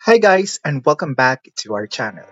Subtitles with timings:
[0.00, 2.24] Hi guys and welcome back to our channel.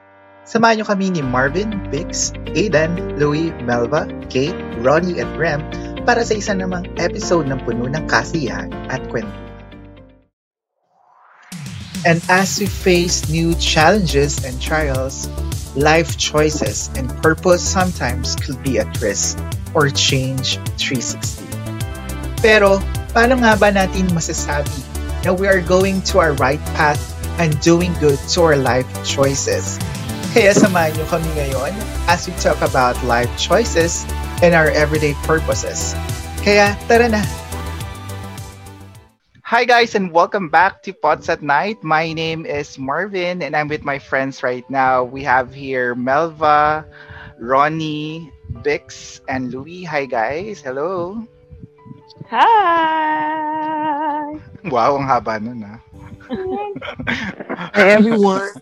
[0.49, 5.61] Samahan niyo kami ni Marvin, Bix, Aidan, Louie, Melva, Kate, Ronnie at Rem
[6.09, 9.29] para sa isa namang episode ng puno ng kasiyahan at kwento.
[12.09, 15.29] And as we face new challenges and trials,
[15.77, 19.37] life choices and purpose sometimes could be at risk
[19.77, 21.45] or change 360.
[22.41, 22.81] Pero
[23.13, 24.73] paano nga ba natin masasabi
[25.21, 29.79] na we are going to our right path and doing good to our life choices?
[30.35, 31.73] Kaya samahan niyo kami ngayon
[32.11, 34.05] as we talk about life choices
[34.45, 35.97] and our everyday purposes.
[36.45, 37.23] Kaya tara na!
[39.49, 41.81] Hi guys and welcome back to Pots at Night.
[41.81, 45.09] My name is Marvin and I'm with my friends right now.
[45.09, 46.85] We have here Melva,
[47.41, 48.29] Ronnie,
[48.61, 49.89] Bix, and Louie.
[49.89, 50.61] Hi guys.
[50.61, 51.25] Hello.
[52.29, 53.49] Hi!
[54.69, 55.81] Wow, ang haba nun ah.
[56.29, 58.53] Hi everyone.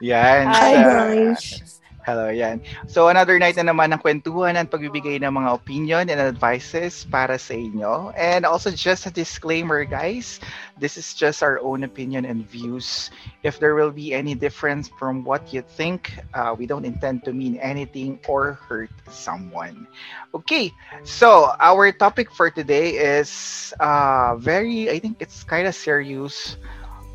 [0.00, 0.46] Yan.
[0.46, 1.80] Hi, so- guys.
[2.06, 2.62] Hello, yan.
[2.86, 7.34] So another night na naman ng kwentuhan at pagbibigay ng mga opinion and advices para
[7.34, 8.14] sa inyo.
[8.14, 10.38] And also just a disclaimer guys,
[10.78, 13.10] this is just our own opinion and views.
[13.42, 17.34] If there will be any difference from what you think, uh, we don't intend to
[17.34, 19.90] mean anything or hurt someone.
[20.30, 20.70] Okay,
[21.02, 26.54] so our topic for today is uh, very, I think it's kind of serious.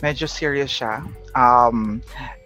[0.02, 1.06] Medyo serious siya.
[1.38, 2.02] Um,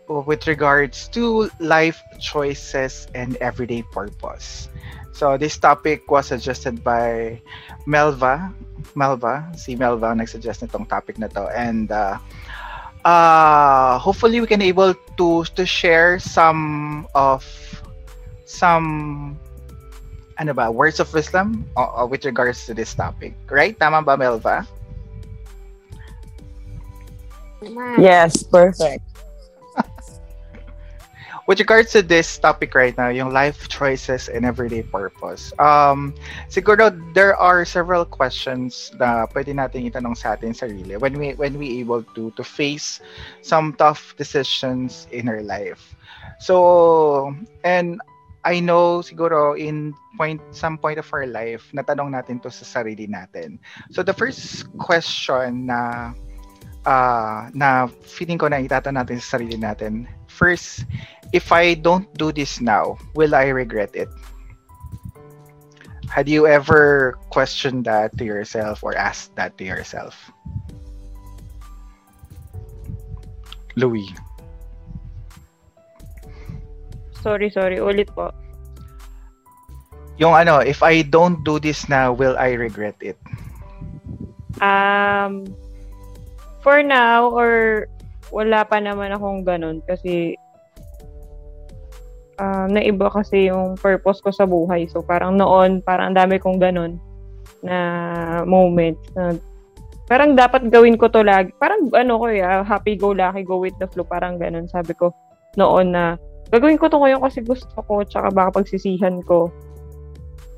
[0.08, 4.70] with regards to life choices and everyday purpose.
[5.16, 7.42] So this topic was suggested by
[7.88, 8.54] Melva.
[8.94, 11.48] Melva, si Melva nagsuggest nitong topic na to.
[11.56, 12.20] And uh,
[13.08, 17.48] uh, hopefully we can able to to share some of
[18.44, 19.40] some
[20.38, 23.34] ano ba, words of wisdom uh, uh, with regards to this topic.
[23.48, 23.80] Right?
[23.80, 24.68] Tama ba, Melva?
[27.98, 29.04] Yes, perfect.
[31.48, 36.14] with regards to this topic right now, yung life choices and everyday purpose, um,
[36.50, 41.58] siguro there are several questions na pwede natin itanong sa atin sarili when we when
[41.58, 43.00] we able to to face
[43.42, 45.94] some tough decisions in our life.
[46.42, 48.02] So, and
[48.46, 53.06] I know siguro in point some point of our life natanong natin to sa sarili
[53.06, 53.62] natin.
[53.94, 56.14] So the first question na
[56.86, 60.08] uh, na feeling ko na itatanong natin sa sarili natin.
[60.30, 60.86] First,
[61.34, 64.10] if I don't do this now, will I regret it?
[66.08, 70.16] Had you ever questioned that to yourself or asked that to yourself?
[73.76, 74.08] Louis.
[77.20, 77.82] Sorry, sorry.
[77.82, 78.32] Ulit po.
[80.16, 83.20] Yung ano, if I don't do this now, will I regret it?
[84.64, 85.44] Um,
[86.66, 87.86] for now, or
[88.34, 90.34] wala pa naman akong ganun kasi
[92.42, 94.90] um, naiba kasi yung purpose ko sa buhay.
[94.90, 96.98] So, parang noon, parang ang dami kong ganun
[97.62, 97.78] na
[98.46, 99.38] moment na
[100.06, 101.54] parang dapat gawin ko to lagi.
[101.58, 104.06] Parang ano ko ya, happy go lucky, go with the flow.
[104.06, 104.70] Parang ganun.
[104.70, 105.14] Sabi ko
[105.58, 106.18] noon na
[106.54, 109.50] gagawin ko to ngayon kasi gusto ko tsaka baka pagsisihan ko.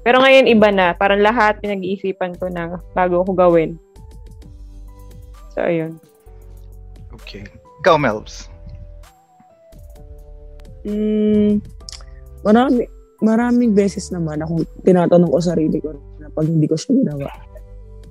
[0.03, 0.95] Pero ngayon iba na.
[0.95, 3.79] Parang lahat pinag-iisipan ko na bago ko gawin.
[5.57, 5.97] So, ayun.
[7.17, 7.41] Okay.
[7.81, 8.45] Go, Melbs.
[10.85, 11.65] Mm,
[12.45, 12.85] marami,
[13.25, 17.33] maraming beses naman ako tinatanong ko sarili ko na pag hindi ko siya ginawa,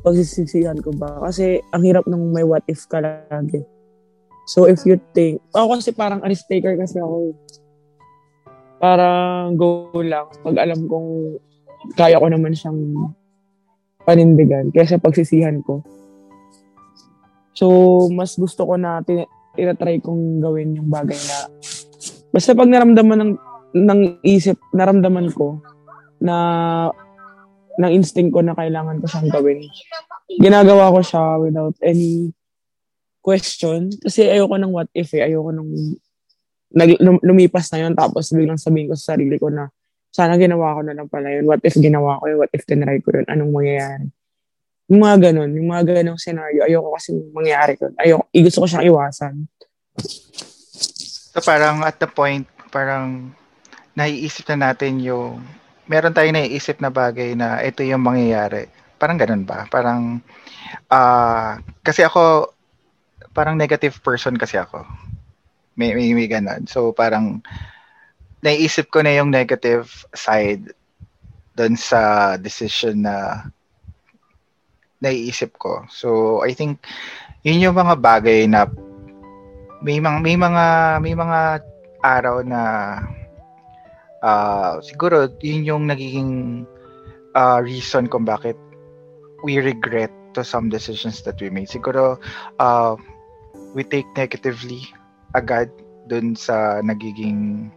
[0.03, 1.23] pagsisisihan ko ba?
[1.23, 3.63] Kasi ang hirap ng may what if ka lagi.
[4.51, 7.31] So if you think, ako kasi parang a risk taker kasi ako.
[8.83, 11.39] Parang go lang pag alam kong
[11.95, 13.15] kaya ko naman siyang
[14.03, 15.87] panindigan kaysa pagsisihan ko.
[17.56, 17.67] So,
[18.12, 21.49] mas gusto ko na tin- tinatry kong gawin yung bagay na
[22.28, 23.33] basta pag naramdaman ng
[23.77, 25.65] ng isip, naramdaman ko
[26.21, 26.37] na
[27.77, 29.65] ng instinct ko na kailangan ko siyang gawin.
[30.41, 32.33] Ginagawa ko siya without any
[33.21, 33.93] question.
[34.00, 35.28] Kasi ayoko ng what if eh.
[35.28, 35.72] Ayoko nung
[36.72, 39.69] nag, lum- lumipas na yun tapos biglang sabihin ko sa sarili ko na
[40.09, 41.45] sana ginawa ko na lang pala yun.
[41.45, 42.39] What if ginawa ko yun?
[42.41, 43.28] What if tinry ko yun?
[43.28, 44.09] Anong mangyayari?
[44.86, 47.91] Yung mga ganun, yung mga ganung scenario, ayoko kasi mangyari ko.
[47.98, 49.34] Ayoko, gusto ko siyang iwasan.
[51.34, 53.34] So parang at the point, parang
[53.98, 55.42] naiisip na natin yung,
[55.91, 58.71] meron tayong naiisip na bagay na ito yung mangyayari.
[58.97, 59.66] Parang ganun ba?
[59.66, 60.22] Parang,
[60.86, 62.54] ah, kasi ako,
[63.34, 64.86] parang negative person kasi ako.
[65.74, 66.65] May, may, may ganun.
[66.71, 67.42] So parang,
[68.47, 70.71] naiisip ko na yung negative side
[71.59, 73.48] doon sa decision na
[75.06, 75.86] naiisip ko.
[75.86, 76.82] So, I think,
[77.47, 78.66] yun yung mga bagay na
[79.86, 80.64] may mga may mga
[81.04, 81.41] may mga
[82.03, 82.62] araw na
[84.26, 86.64] uh, siguro yun yung nagiging
[87.38, 88.58] uh, reason kung bakit
[89.47, 91.68] we regret to some decisions that we made.
[91.68, 92.18] Siguro
[92.58, 92.98] uh,
[93.76, 94.82] we take negatively
[95.36, 95.70] agad
[96.08, 97.70] dun sa nagiging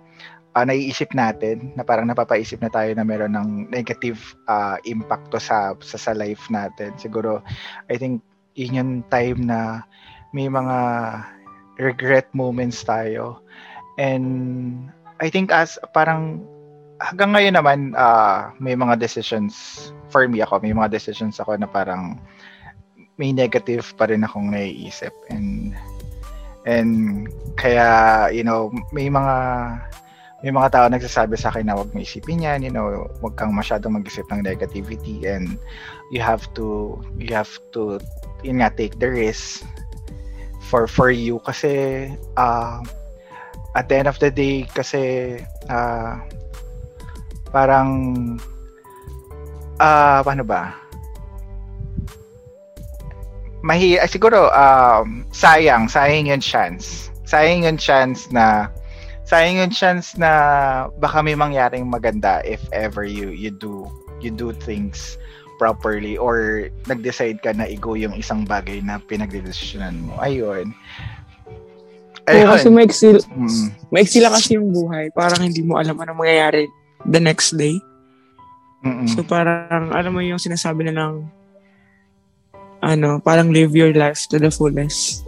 [0.55, 5.73] uh, naiisip natin na parang napapaisip na tayo na meron ng negative uh, impact sa,
[5.81, 6.93] sa sa life natin.
[6.97, 7.43] Siguro
[7.89, 8.21] I think
[8.57, 9.85] yun yung time na
[10.33, 10.77] may mga
[11.79, 13.41] regret moments tayo.
[13.97, 14.87] And
[15.19, 16.43] I think as parang
[16.99, 21.67] hanggang ngayon naman uh, may mga decisions for me ako, may mga decisions ako na
[21.67, 22.19] parang
[23.19, 25.75] may negative pa rin akong naiisip and
[26.63, 27.27] and
[27.59, 29.35] kaya you know may mga
[30.39, 33.51] may mga tao nagsasabi sa akin na wag mo isipin yan, you know, wag kang
[33.51, 35.59] masyadong mag-isip ng negativity and
[36.15, 37.99] you have to you have to
[38.39, 39.67] yun nga take the risk
[40.63, 41.43] for for you.
[41.43, 42.07] Kasi
[42.39, 42.79] uh,
[43.75, 45.35] at the end of the day kasi
[45.67, 46.15] uh,
[47.51, 47.89] parang
[49.83, 50.71] ah uh, paano ba?
[53.59, 57.11] Mahi siguro um, sayang sayang yung chance.
[57.27, 58.71] Sayang yung chance na
[59.29, 60.31] sayang yung chance na
[60.97, 63.85] baka may mangyaring maganda if ever you you do
[64.17, 65.21] you do things
[65.61, 70.15] properly or nag-decide ka na i-go yung isang bagay na pinagdedesisyonan mo.
[70.23, 70.71] Ayun.
[72.25, 72.47] Ayun.
[72.47, 73.91] Oh, kasi maiksi, mm.
[73.91, 75.11] maiksi lang kasi yung buhay.
[75.11, 76.65] Parang hindi mo alam ano mangyayari
[77.05, 77.75] the next day.
[78.87, 79.11] Mm-mm.
[79.11, 81.27] So parang, alam mo yung sinasabi na ng
[82.79, 85.27] ano, parang live your life to the fullest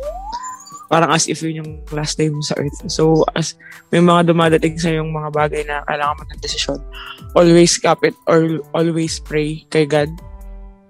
[0.91, 2.75] parang as if yun yung last day mo sa earth.
[2.91, 3.55] So, as
[3.95, 6.79] may mga dumadating sa yung mga bagay na kailangan mo ng desisyon,
[7.31, 10.11] always cap it or always pray kay God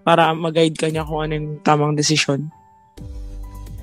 [0.02, 2.50] para mag-guide ka niya kung ano yung tamang desisyon.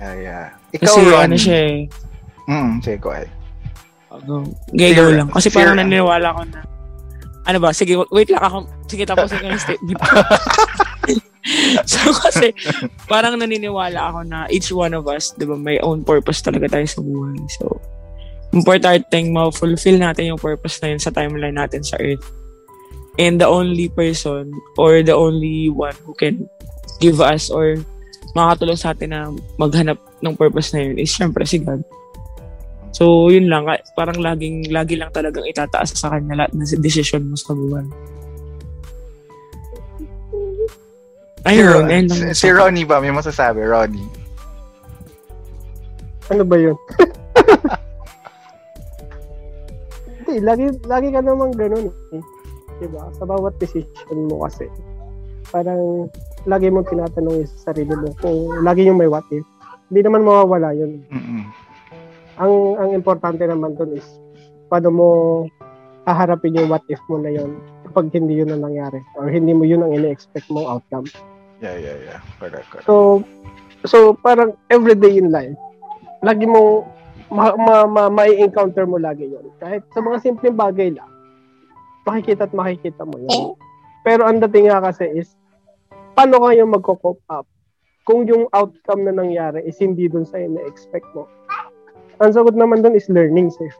[0.02, 0.46] Yeah, yeah.
[0.74, 1.78] Ikaw, Kasi Ron, ano siya eh.
[2.50, 3.30] Mm, sige, go ahead.
[4.10, 4.42] Uh,
[4.74, 5.28] Gayaw lang.
[5.30, 6.77] Kasi fear, parang naniniwala ko na
[7.48, 7.72] ano ba?
[7.72, 8.68] Sige, wait lang ako.
[8.84, 10.00] Sige, tapos yung statement
[11.88, 12.52] so kasi
[13.08, 16.84] parang naniniwala ako na each one of us, 'di ba, may own purpose talaga tayo
[16.84, 17.40] sa buhay.
[17.56, 17.80] So
[18.52, 22.24] importante ma-fulfill natin yung purpose na yun sa timeline natin sa Earth.
[23.18, 26.46] And the only person or the only one who can
[27.02, 27.80] give us or
[28.36, 31.82] makakatulong sa atin na maghanap ng purpose na yun is syempre si God.
[32.92, 33.68] So, yun lang.
[33.92, 37.84] Parang laging, lagi lang talagang itataas sa kanya lahat ng decision mo sa buhay.
[41.48, 43.00] Ayun, si, ayun si, si Ronnie ba?
[43.00, 44.08] May masasabi, Ronnie.
[46.28, 46.76] Ano ba yun?
[50.28, 52.20] Hindi, lagi, lagi ka naman ganun eh.
[52.84, 53.08] Diba?
[53.16, 54.68] Sa bawat decision mo kasi,
[55.48, 56.12] parang
[56.44, 59.42] lagi mong tinatanong yung sarili mo kung lagi yung may what if.
[59.88, 61.00] Hindi naman mawawala yun.
[61.08, 61.48] Mm-mm.
[62.38, 64.06] Ang ang importante naman dun is
[64.70, 65.08] paano mo
[66.06, 69.66] haharapin yung what if mo na yun kapag hindi yun ang nangyari or hindi mo
[69.66, 71.04] yun ang ini-expect mong outcome.
[71.58, 72.20] Yeah, yeah, yeah.
[72.38, 72.86] Correct, correct.
[72.86, 73.26] So,
[73.84, 75.58] so parang everyday in life,
[76.22, 76.86] lagi mo
[77.28, 79.52] ma, ma, ma, ma-encounter mo lagi yun.
[79.60, 81.10] Kahit sa mga simpleng bagay lang,
[82.08, 83.52] makikita at makikita mo yun.
[84.06, 85.36] Pero ang dating nga kasi is,
[86.16, 87.44] paano kayo magko-cope up
[88.08, 91.28] kung yung outcome na nangyari is hindi dun sa ina-expect mo?
[92.18, 93.78] Ang sagot naman dun is learning safe.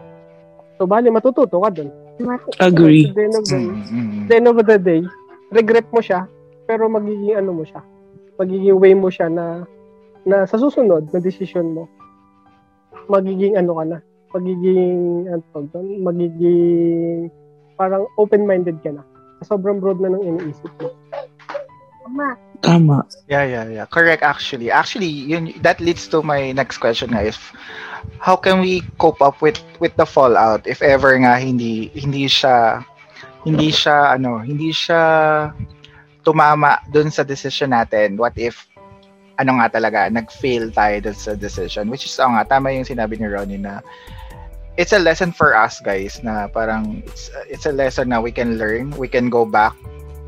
[0.78, 1.90] So, bali, matututo ka dun.
[2.62, 3.10] Agree.
[3.10, 4.26] So, the end of the, mm-hmm.
[4.30, 5.02] the end of the day,
[5.50, 6.30] regret mo siya,
[6.70, 7.82] pero magiging ano mo siya,
[8.38, 9.66] magiging way mo siya na
[10.28, 11.88] na sa susunod na decision mo,
[13.08, 13.98] magiging ano ka na,
[14.36, 17.32] magiging ano doon, magiging
[17.80, 19.02] parang open-minded ka na.
[19.46, 20.90] Sobrang broad na ng iniisip mo.
[22.08, 22.40] Tama.
[22.64, 23.04] Tama.
[23.28, 23.86] Yeah, yeah, yeah.
[23.86, 24.72] Correct actually.
[24.72, 27.36] Actually, yun that leads to my next question guys.
[28.18, 32.80] How can we cope up with with the fallout if ever nga hindi hindi siya
[33.44, 35.52] hindi siya ano, hindi siya
[36.24, 38.64] tumama dun sa decision natin, what if
[39.38, 41.86] ano nga talaga, nag-fail tayo dun sa decision.
[41.92, 43.84] Which is, oh nga, tama yung sinabi ni Ronnie na
[44.74, 48.58] it's a lesson for us guys na parang it's, it's a lesson na we can
[48.58, 49.78] learn, we can go back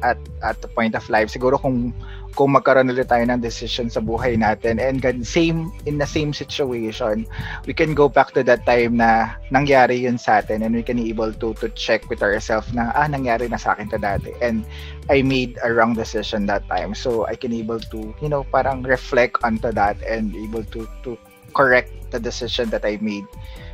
[0.03, 1.31] at at the point of life.
[1.33, 1.95] Siguro kung
[2.39, 4.79] kung magkaroon ulit tayo ng decision sa buhay natin.
[4.79, 7.27] And same in the same situation
[7.67, 10.99] we can go back to that time na nangyari yun sa atin and we can
[10.99, 14.31] able to to check with ourselves na ah nangyari na sa akin to dati.
[14.39, 14.63] And
[15.11, 16.95] I made a wrong decision that time.
[16.95, 21.19] So I can able to you know parang reflect onto that and able to to
[21.51, 23.27] correct the decision that I made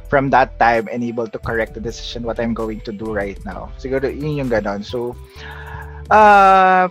[0.09, 3.39] from that time and able to correct the decision what I'm going to do right
[3.45, 3.73] now.
[3.79, 4.87] Siguro yun yung ganon.
[4.87, 5.17] So
[6.11, 6.89] uh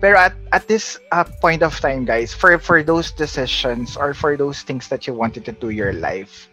[0.00, 4.34] pero at, at this uh, point of time, guys, for, for those decisions or for
[4.34, 6.48] those things that you wanted to do your life,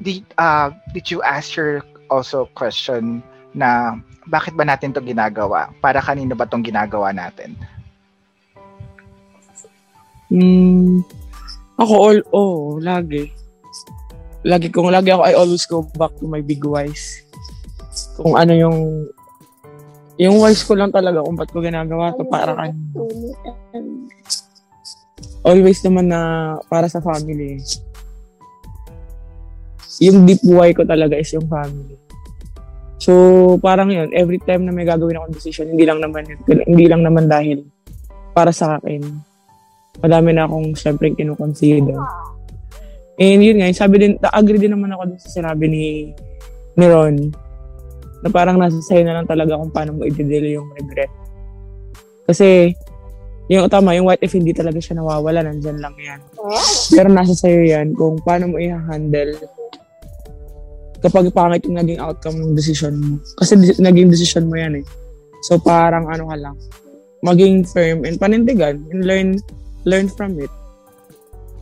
[0.00, 3.22] did, uh, did you ask your also question
[3.52, 3.98] na
[4.30, 5.74] bakit ba natin to ginagawa?
[5.82, 7.58] Para kanino ba tong ginagawa natin?
[10.30, 11.02] Hmm,
[11.74, 13.34] ako all, oh, lagi.
[14.46, 17.26] Lagi kung lagi ako, I always go back to my big whys.
[18.14, 18.78] Kung ano yung,
[20.20, 22.76] yung whys ko lang talaga kung ba't ko ginagawa to para kan.
[25.40, 26.20] Always naman na
[26.68, 27.56] para sa family.
[30.04, 31.96] Yung deep why ko talaga is yung family.
[33.00, 36.84] So, parang yun, every time na may gagawin akong decision, hindi lang naman yun, hindi
[36.84, 37.64] lang naman dahil
[38.36, 39.00] para sa akin.
[40.04, 41.96] Madami na akong syempre kinukonsider.
[43.16, 45.84] And yun nga, sabi din, agree din naman ako sa sinabi ni,
[46.76, 47.32] ni Ron,
[48.20, 51.10] na parang nasa sa'yo na lang talaga kung paano mo i-deal yung regret.
[52.28, 52.76] Kasi,
[53.50, 56.20] yung tama, yung what if hindi talaga siya nawawala, nandyan lang yan.
[56.94, 59.34] Pero nasa sa'yo yan kung paano mo i-handle
[61.00, 63.16] kapag pangit yung naging outcome ng decision mo.
[63.40, 64.84] Kasi naging decision mo yan eh.
[65.48, 66.56] So parang ano ka lang,
[67.24, 69.40] maging firm and panindigan and learn
[69.88, 70.52] learn from it.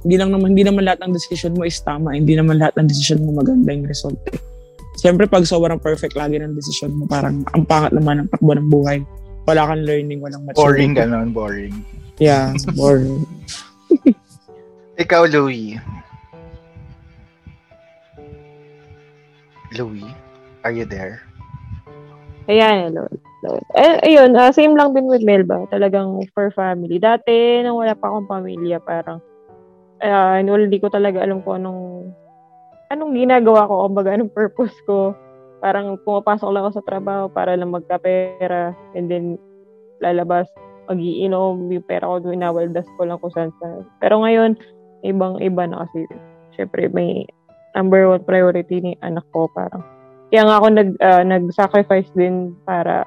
[0.02, 2.86] Hindi lang naman hindi naman lahat ng decision mo is tama, hindi naman lahat ng
[2.90, 4.18] decision mo maganda yung result.
[4.34, 4.38] Eh.
[4.98, 8.66] Siyempre pag sobrang perfect lagi ng decision mo, parang ang pangat naman ng takbo ng
[8.66, 8.98] buhay.
[9.46, 10.58] Wala kang learning, walang maturity.
[10.58, 11.74] Boring ganon, boring.
[12.18, 13.22] Yeah, boring.
[15.02, 15.78] Ikaw, Louie.
[19.78, 20.10] Louie,
[20.66, 21.22] are you there?
[22.50, 23.06] Ayan, hello.
[23.44, 23.54] hello.
[23.78, 25.62] Eh, ayun, ah, same lang din with Melba.
[25.70, 26.98] Talagang for family.
[26.98, 29.22] Dati, nung wala pa akong pamilya, parang,
[30.02, 32.10] uh, hindi ko talaga alam kung anong,
[32.88, 35.12] anong ginagawa ko, kumbaga, anong purpose ko.
[35.59, 39.35] Parang pumapasok lang ako sa trabaho para lang magkapera, and then,
[39.99, 40.47] lalabas,
[40.88, 43.85] magiinom, yung pera ko, winawaldas ko lang kung saan saan.
[44.00, 44.57] Pero ngayon,
[45.04, 46.07] ibang-iba na kasi,
[46.57, 47.26] syempre, may
[47.76, 49.85] number one priority ni anak ko, parang,
[50.33, 53.04] kaya nga ako nag, uh, nag-sacrifice din para,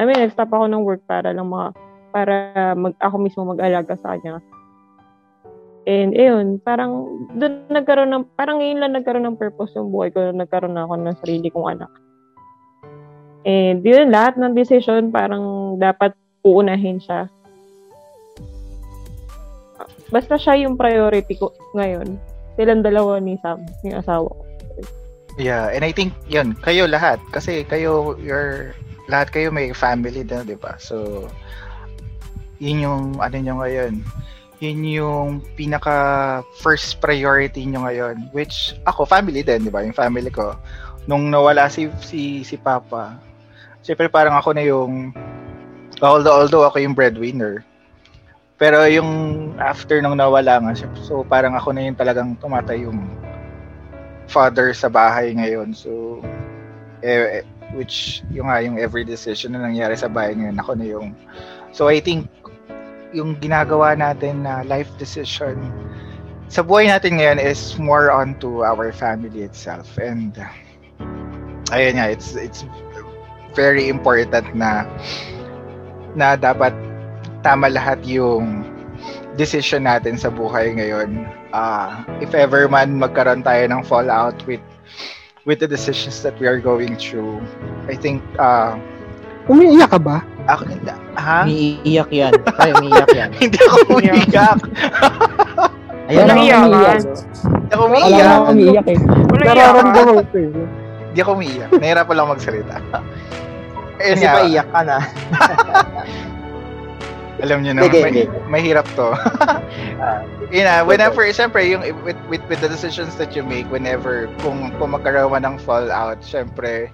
[0.00, 1.68] I mean, nag-stop ako ng work para lang mga,
[2.10, 2.34] para
[2.74, 4.42] mag, ako mismo mag-alaga sa kanya.
[5.88, 10.28] And, ayun, parang, doon nagkaroon ng, parang ngayon lang nagkaroon ng purpose yung buhay ko,
[10.28, 11.92] nagkaroon na ako ng sarili kong anak.
[13.48, 16.12] And, yun, lahat ng decision, parang dapat
[16.44, 17.32] uunahin siya.
[20.10, 22.18] Basta siya yung priority ko ngayon.
[22.58, 24.42] Silang dalawa ni Sam, yung asawa ko.
[25.38, 28.74] Yeah, and I think yun, kayo lahat kasi kayo your
[29.06, 30.74] lahat kayo may family din, 'di ba?
[30.76, 31.26] So
[32.58, 34.02] yun yung ano nyo ngayon.
[34.60, 39.80] Yun yung pinaka first priority nyo ngayon, which ako family din, 'di ba?
[39.80, 40.52] Yung family ko
[41.08, 43.16] nung nawala si si si Papa.
[43.80, 45.16] Siyempre parang ako na yung
[46.04, 47.64] although although ako yung breadwinner.
[48.60, 49.08] Pero yung
[49.56, 53.00] after nung nawala nga, so parang ako na yung talagang tumatay yung
[54.28, 55.72] father sa bahay ngayon.
[55.72, 56.20] So,
[57.00, 57.40] eh,
[57.72, 61.16] which yung nga yung every decision na nangyari sa bahay ngayon, ako na yung
[61.70, 62.26] So I think
[63.10, 65.58] yung ginagawa natin na life decision
[66.50, 70.34] sa buhay natin ngayon is more on to our family itself and
[71.70, 72.66] ayun nga it's it's
[73.54, 74.86] very important na
[76.18, 76.74] na dapat
[77.46, 78.66] tama lahat yung
[79.38, 81.24] decision natin sa buhay ngayon.
[81.54, 84.62] Uh, if ever man magkaroon tayo ng fallout with
[85.48, 87.40] with the decisions that we are going through,
[87.88, 88.76] I think uh,
[89.48, 90.22] Umiiyak ka ba?
[90.50, 90.62] Ako,
[91.14, 91.46] ha?
[91.46, 92.32] Umiiyak yan.
[92.58, 93.30] Ay, umiiyak yan.
[93.42, 94.58] Hindi ako umiiyak.
[96.10, 96.66] Ayan iyakan.
[96.66, 96.98] umiiyak.
[97.06, 98.26] Hindi ako Wala umiiyak.
[98.26, 98.98] na ako umiiyak eh.
[99.30, 100.48] Wala Nararamdaman ko eh.
[101.10, 101.70] Hindi ako umiiyak.
[101.78, 102.76] Nahirapan lang magsalita.
[104.00, 104.98] Ayun Kasi paiyak ka na.
[107.40, 108.24] alam niyo na, Hindi, may, hindi.
[108.52, 109.16] mahirap to.
[110.52, 114.72] Yun na, whenever, siyempre, yung with, with, with the decisions that you make, whenever, kung,
[114.76, 116.92] kung magkaroon ng fallout, siyempre,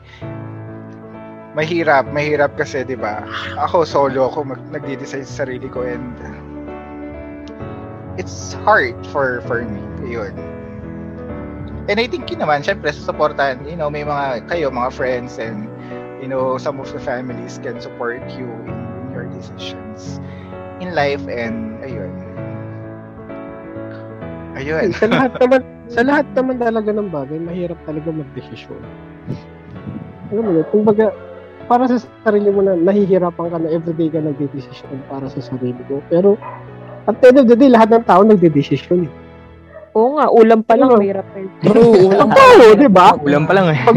[1.56, 3.24] mahirap, mahirap kasi, di ba?
[3.56, 6.04] Ako, solo ako, mag, nagde-decide sa sarili ko and
[8.20, 9.80] it's hard for for me.
[10.04, 10.36] Yun.
[11.88, 15.70] And I think yun naman, syempre, susuportahan, you know, may mga, kayo, mga friends and,
[16.20, 20.20] you know, some of the families can support you in, in your decisions
[20.82, 22.12] in life and, ayun.
[24.56, 24.88] Ayun.
[24.98, 28.82] sa lahat naman, sa lahat naman talaga ng bagay, mahirap talaga magdesisyon.
[30.34, 31.14] Alam mo yun, kumbaga,
[31.66, 35.98] para sa sarili mo na nahihirapan ka na everyday ka nagdedesisyon para sa sarili mo.
[36.06, 36.38] Pero,
[37.06, 39.06] at the end of the day, lahat ng tao nagdedesisyon.
[39.06, 39.12] Eh.
[39.96, 41.00] Oo nga, ulam pa lang, Ano?
[41.00, 41.50] mahirap na yun.
[41.64, 41.82] Bro,
[42.12, 43.16] Ang tao, di ba?
[43.16, 43.80] Ulam pa lang eh.
[43.80, 43.96] Pag,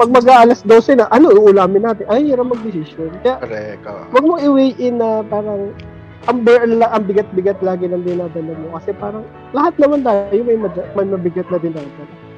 [0.00, 2.08] pag mag-aalas 12 na, ano uulamin natin?
[2.08, 3.12] Ay, hirap magdesisyon.
[3.20, 3.84] Kaya, Correct.
[3.84, 4.02] oo.
[4.16, 5.76] wag mo i-weigh in na parang
[6.24, 6.40] ang,
[6.80, 8.80] ang bigat-bigat lagi ng dinadala mo.
[8.80, 12.29] Kasi parang lahat naman tayo may, mad- may mabigat na dinadala.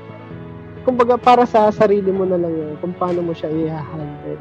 [0.82, 4.38] Kumbaga para sa sarili mo na lang yun, kung paano mo siya i-handle.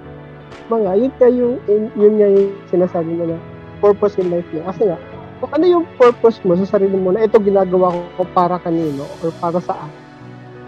[0.69, 3.38] Mga, yun nga yung, yun, yun nga yung sinasabi mo na
[3.81, 4.65] purpose in life mo.
[4.65, 4.98] Kasi nga,
[5.41, 9.33] kung ano yung purpose mo sa sarili mo na ito ginagawa ko para kanino or
[9.41, 9.89] para saan,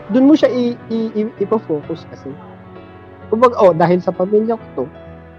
[0.10, 2.30] dun mo siya i- i- i- ipo-focus kasi.
[3.30, 4.86] Kumbaga, oh, dahil sa pamilya ko to,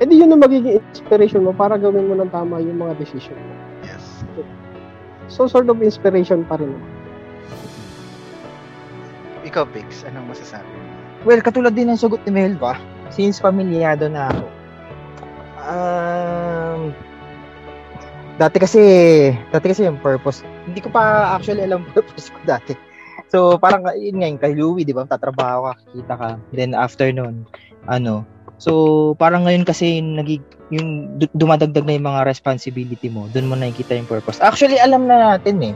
[0.03, 3.55] edi yun ang magiging inspiration mo para gawin mo ng tama yung mga decision mo.
[3.87, 4.27] Yes.
[5.31, 6.75] So, sort of inspiration pa rin.
[9.55, 10.83] Ikaw, Pix, anong masasabi mo?
[11.23, 12.75] Well, katulad din ng sagot ni Melva,
[13.15, 14.47] since pamilyado na ako,
[15.63, 16.81] um,
[18.35, 18.83] dati kasi,
[19.55, 22.75] dati kasi yung purpose, hindi ko pa actually alam purpose ko dati.
[23.31, 27.15] So, parang, yun nga, yung kay Louie, di ba, tatrabaho ka, kikita ka, then after
[27.15, 27.47] nun,
[27.87, 28.27] ano,
[28.59, 30.43] so, parang ngayon kasi yung, nagig,
[30.75, 34.43] yung du- dumadagdag na yung mga responsibility mo, dun mo nakikita yung purpose.
[34.43, 35.75] Actually, alam na natin eh,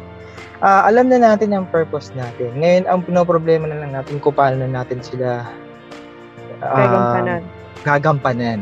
[0.58, 2.50] Ah, alam na natin ang purpose natin.
[2.58, 5.46] Ngayon, ang pinoproblema na lang natin kung paano na natin sila
[6.58, 7.42] ah, Gagampanan.
[7.86, 8.60] gagampanan.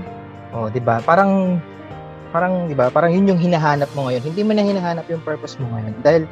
[0.52, 1.00] O, 'di ba?
[1.00, 1.56] Parang
[2.36, 2.92] parang 'di ba?
[2.92, 4.28] Parang 'yun yung hinahanap mo ngayon.
[4.28, 6.22] Hindi mo na hinahanap yung purpose mo ngayon dahil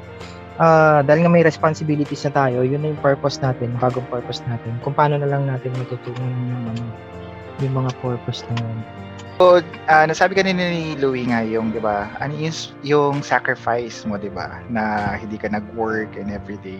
[0.60, 4.76] ah dahil nga may responsibilities na tayo, yun na yung purpose natin, bagong purpose natin.
[4.84, 6.84] Kung paano na lang natin matutunan yung ano,
[7.64, 8.78] yung mga purpose na yun.
[9.34, 9.58] So,
[9.90, 12.54] ah, nasabi kanina ni Louie nga yung, di ba, ano yung,
[12.86, 16.78] yung sacrifice mo, di ba, na hindi ka nag-work and everything,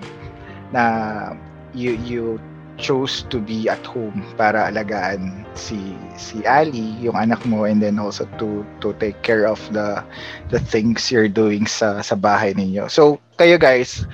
[0.71, 1.35] na
[1.75, 2.39] you, you
[2.79, 7.99] chose to be at home para alagaan si si Ali, yung anak mo, and then
[7.99, 10.03] also to to take care of the
[10.51, 12.91] the things you're doing sa sa bahay ninyo.
[12.91, 14.07] So, kayo guys,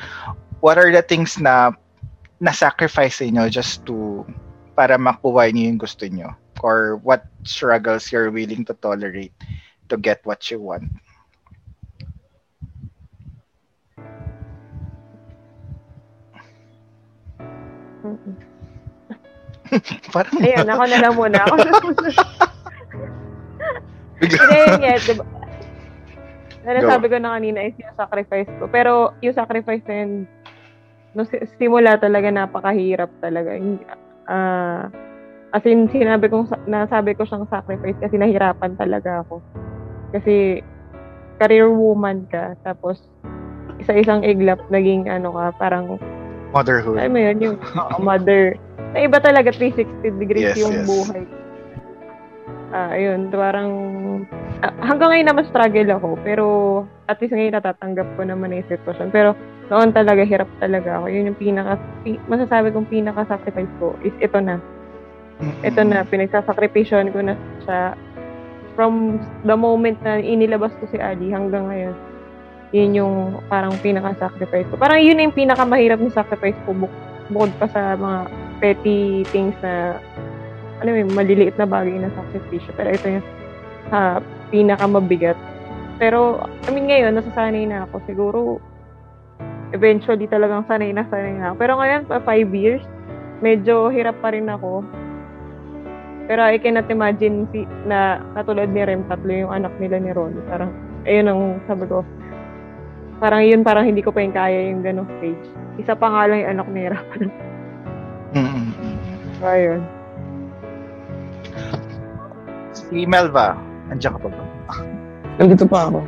[0.61, 1.73] what are the things na
[2.41, 4.25] na-sacrifice niyo just to
[4.77, 6.33] para makuha niyo yung gusto niyo?
[6.61, 9.33] Or what struggles you're willing to tolerate
[9.89, 10.93] to get what you want?
[20.15, 21.39] Parang Ayun, ako na lang muna.
[21.47, 22.11] Ako na muna.
[24.21, 25.03] Hindi, yun yet.
[25.07, 25.25] Diba?
[26.61, 28.69] Na nasabi ko na kanina is yung sacrifice ko.
[28.69, 30.13] Pero yung sacrifice na yun,
[31.17, 33.57] no, si- simula talaga napakahirap talaga.
[34.29, 34.93] Ah,
[35.51, 39.43] as in, sinabi kong, sa- nasabi ko siyang sacrifice kasi nahirapan talaga ako.
[40.15, 40.63] Kasi,
[41.39, 43.03] career woman ka, tapos,
[43.79, 45.99] isa-isang iglap, naging ano ka, parang,
[46.51, 46.99] Motherhood.
[46.99, 47.57] alam mo yun, yung
[48.03, 48.55] mother.
[48.95, 50.87] Na iba talaga, 360 degrees Yes, yung yes.
[50.87, 51.23] buhay.
[52.71, 53.71] Ah, ayun, parang,
[54.63, 56.47] ah, hanggang ngayon naman struggle ako, pero
[57.11, 59.11] at least ngayon natatanggap ko naman yung sitwasyon.
[59.11, 59.35] Pero
[59.67, 61.11] noon talaga, hirap talaga ako.
[61.11, 61.75] Yun yung pinaka,
[62.07, 64.63] pi- masasabi kong pinaka-sacrifice ko is ito na.
[65.41, 65.65] Mm-mm.
[65.65, 67.97] Ito na, pinagsasakripisyon ko na siya
[68.77, 71.97] from the moment na inilabas ko si Ali hanggang ngayon.
[72.71, 73.15] Yun yung
[73.51, 74.79] parang pinaka-sacrifice ko.
[74.79, 78.19] Parang yun yung pinakamahirap na sacrifice ko buk- bukod pa sa mga
[78.63, 79.99] petty things na
[80.81, 82.71] ano yun, maliliit na bagay na sakripisyo.
[82.79, 83.27] Pero ito yung
[83.91, 85.37] ah, pinakamabigat.
[86.01, 87.97] Pero, I mean, ngayon, nasasanay na ako.
[88.09, 88.39] Siguro,
[89.77, 91.53] eventually talagang sanay na sanay na.
[91.53, 92.81] Pero ngayon, pa five years,
[93.45, 94.81] medyo hirap pa rin ako.
[96.31, 100.31] Pero I cannot imagine si, na katulad ni Rem, tatlo yung anak nila ni Ron.
[100.47, 100.71] Parang,
[101.03, 102.07] ayun ang sabi ko.
[103.19, 105.43] Parang yun, parang hindi ko pa yung kaya yung ganong stage.
[105.83, 107.07] Isa pa nga lang yung anak ni Rem.
[108.39, 108.67] Mm-mm.
[109.43, 109.83] So, ayun.
[112.79, 113.59] Si Melva,
[113.91, 114.45] andiyan ka pa ba?
[115.35, 115.99] Nandito pa ako.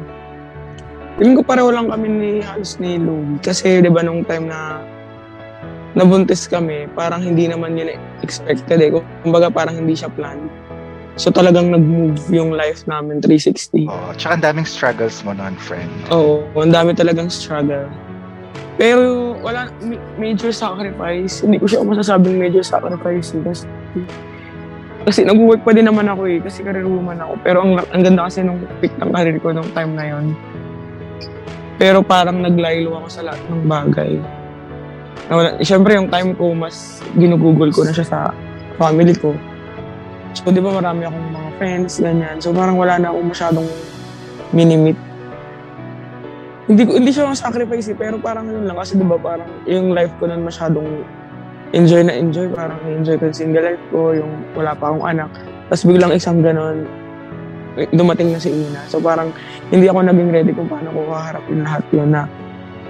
[1.18, 3.42] Feeling ko pareho lang kami ni halos ni Louie.
[3.42, 4.86] Kasi, di ba, nung time na
[5.92, 8.90] nabuntis kami, parang hindi naman yun expected eh.
[9.20, 10.48] Kumbaga, parang hindi siya planned.
[11.20, 13.84] So, talagang nag-move yung life namin 360.
[13.84, 15.92] Oh, tsaka ang daming struggles mo noon, friend.
[16.08, 17.84] Oo, ang dami talagang struggle.
[18.80, 21.44] Pero wala, ma- major sacrifice.
[21.44, 23.36] Hindi ko siya masasabing major sacrifice.
[23.36, 23.64] eh, Kasi,
[25.04, 26.40] kasi nag-work pa din naman ako eh.
[26.40, 27.36] Kasi career woman ako.
[27.44, 30.32] Pero ang, ang ganda kasi nung pick ng career ko nung time na yon.
[31.76, 34.16] Pero parang naglaylo ako sa lahat ng bagay.
[35.28, 38.18] Na wala, Siyempre yung time ko, mas ginugugol ko na siya sa
[38.76, 39.32] family ko.
[40.32, 42.36] So, di ba marami akong mga friends, ganyan.
[42.40, 43.68] So, parang wala na akong masyadong
[44.52, 44.96] minimit
[46.70, 49.90] hindi ko hindi siya sacrifice eh, pero parang yun lang kasi 'di ba parang yung
[49.98, 51.02] life ko nun masyadong
[51.72, 55.30] enjoy na enjoy, parang enjoy ko yung single life ko, yung wala pa akong anak.
[55.72, 56.84] Tapos biglang isang ganon,
[57.80, 58.84] eh, dumating na si Ina.
[58.92, 59.32] So parang
[59.72, 62.28] hindi ako naging ready kung paano ko kaharapin lahat yun na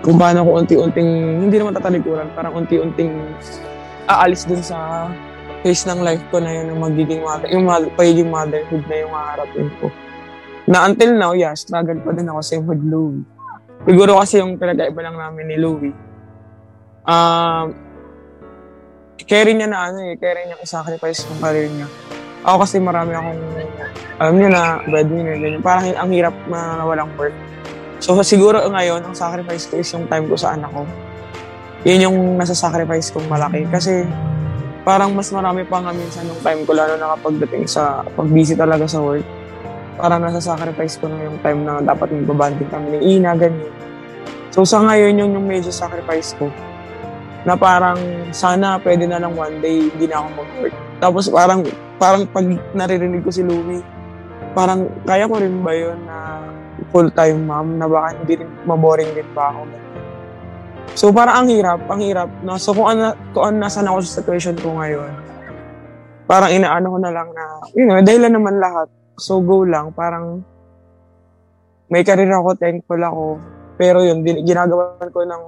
[0.02, 1.10] kung paano ko unti-unting,
[1.46, 3.14] hindi naman tatalikuran, parang unti-unting
[4.10, 5.06] aalis dun sa
[5.62, 9.70] phase ng life ko na yun, yung magiging mother, yung pagiging motherhood na yung haharapin
[9.78, 9.86] ko.
[10.66, 13.22] Na until now, yeah, struggle pa din ako same with Louie.
[13.86, 15.94] Siguro kasi yung pinag-iba lang namin ni Louie.
[17.06, 17.74] Um,
[19.22, 21.86] carry niya na ano eh, carry niya i-sacrifice yung career niya.
[22.42, 23.42] Ako kasi marami akong,
[24.18, 25.62] alam niyo na, breadwinner, ganyan.
[25.62, 27.34] Parang ang hirap na walang work.
[28.02, 30.82] So siguro ngayon, ang sacrifice ko is yung time ko sa anak ko.
[31.86, 33.62] Yun yung nasa sacrifice kong malaki.
[33.70, 34.02] Kasi
[34.82, 38.26] parang mas marami pa nga minsan yung time ko, lalo na kapag dating sa, pag
[38.26, 39.22] busy talaga sa work.
[39.94, 43.70] Parang nasa sacrifice ko na yung time na dapat magbabanding kami ni Ina, ganyan.
[44.50, 46.50] So sa ngayon, yun yung major sacrifice ko
[47.46, 47.98] na parang
[48.34, 50.74] sana pwede na lang one day hindi na ako mag-work.
[50.98, 51.60] Tapos parang
[52.02, 53.82] parang pag naririnig ko si Louie,
[54.58, 56.50] parang kaya ko rin ba yun na
[56.92, 59.64] full-time mom na baka hindi rin maboring din ba ako.
[60.92, 62.28] So parang ang hirap, ang hirap.
[62.44, 62.61] No?
[62.61, 65.11] So kung, ano, kung ano, nasan ako sa situation ko ngayon,
[66.28, 68.92] parang inaano ko na lang na, you know, dahil naman lahat.
[69.16, 70.44] So go lang, parang
[71.88, 73.24] may career ako, thankful ako.
[73.81, 75.44] Pero yun, ginagawa ko ng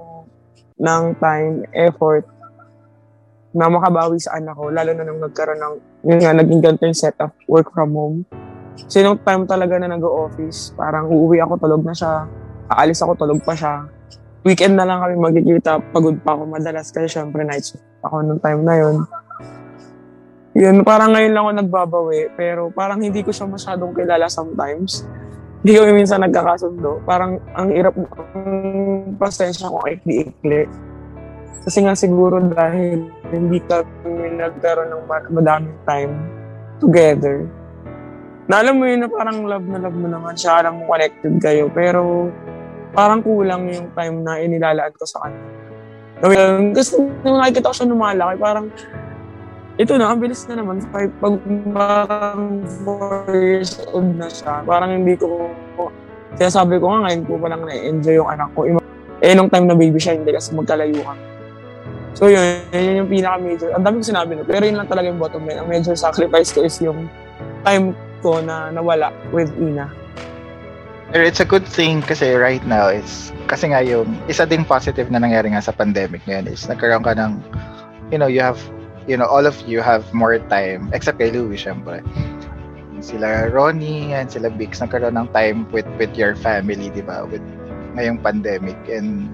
[0.75, 2.25] ng time, effort
[3.55, 6.97] na makabawi sa anak ko, lalo na nung nagkaroon ng, yun nga, naging ganito yung
[6.97, 8.17] setup, work from home.
[8.87, 12.27] So, yung time talaga na nag-office, parang uuwi ako, tulog na siya,
[12.67, 13.87] aalis ako, tulog pa siya.
[14.45, 18.41] Weekend na lang kami magkikita, pagod pa ako madalas, kasi syempre night shift ako nung
[18.43, 18.95] time na yun.
[20.55, 25.03] Yun, parang ngayon lang ako nagbabawi, pero parang hindi ko siya masyadong kilala sometimes
[25.65, 27.01] hindi kami minsan nagkakasundo.
[27.09, 27.97] Parang ang irap,
[28.37, 30.69] ang pasensya ko ikli-ikli.
[31.65, 36.13] Kasi nga siguro dahil hindi kami nagkaroon ng madaming time
[36.77, 37.49] together.
[38.45, 41.33] Na alam mo yun na parang love na love mo naman siya, alam mo connected
[41.41, 42.29] kayo, pero
[42.93, 45.41] parang kulang yung time na inilalaan ko sa kanya.
[46.77, 48.65] Kasi nung nakikita ko siya lumalaki, parang
[49.75, 50.79] ito na, ang bilis na naman.
[50.87, 51.35] Five, pag
[51.75, 55.51] parang 4 years old na siya, parang hindi ko,
[56.39, 58.63] kaya sabi ko nga ngayon ko palang na-enjoy yung anak ko.
[59.19, 61.23] Eh, nung time na baby siya, hindi kasi magkalayo kami.
[62.15, 63.75] So yun, yun yung pinaka-major.
[63.75, 65.59] Ang dami ko sinabi no, pero yun lang talaga yung bottom line.
[65.59, 67.11] Ang major sacrifice ko is yung
[67.67, 67.91] time
[68.25, 69.93] ko na nawala with Ina.
[71.13, 75.21] It's a good thing kasi right now is kasi nga yung isa ding positive na
[75.21, 77.45] nangyari nga sa pandemic ngayon is nagkaroon ka ng
[78.09, 78.57] you know, you have
[79.07, 82.01] you know, all of you have more time, except kay Louie, syempre.
[83.01, 87.25] Sila Ronnie and sila Bix, nagkaroon ng time with with your family, di ba?
[87.29, 87.43] With
[87.93, 88.77] ngayong pandemic.
[88.89, 89.29] And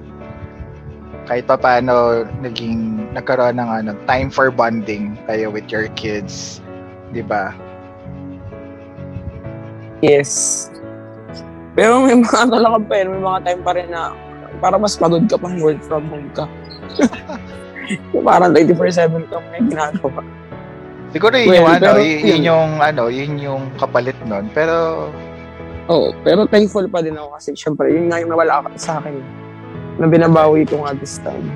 [1.24, 6.60] kahit pa paano, naging, nagkaroon ng ano, time for bonding kayo with your kids,
[7.16, 7.56] di ba?
[10.02, 10.68] Yes.
[11.78, 14.12] Pero may mga talaga pa yun, may mga time pa rin na
[14.60, 16.46] para mas pagod ka pang work from home ka.
[18.28, 20.22] parang 24-7 ka may ginagawa.
[21.12, 24.48] Siguro yun well, yung ano, yun, yun, yung ano, yun yung kapalit nun.
[24.56, 25.08] Pero
[25.92, 29.18] Oo, oh, pero thankful pa din ako kasi syempre yun nga yung nawala sa akin
[30.00, 31.52] na binabawi ko nga this time.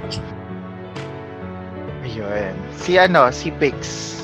[2.03, 2.51] Ayun.
[2.75, 4.14] Si ano, si Bix.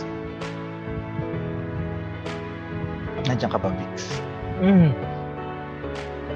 [3.30, 4.22] Nandiyan ka ba, Bix?
[4.62, 4.94] Mm.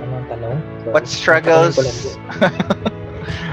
[0.05, 0.57] Ano ang tanong?
[0.89, 1.77] What struggles?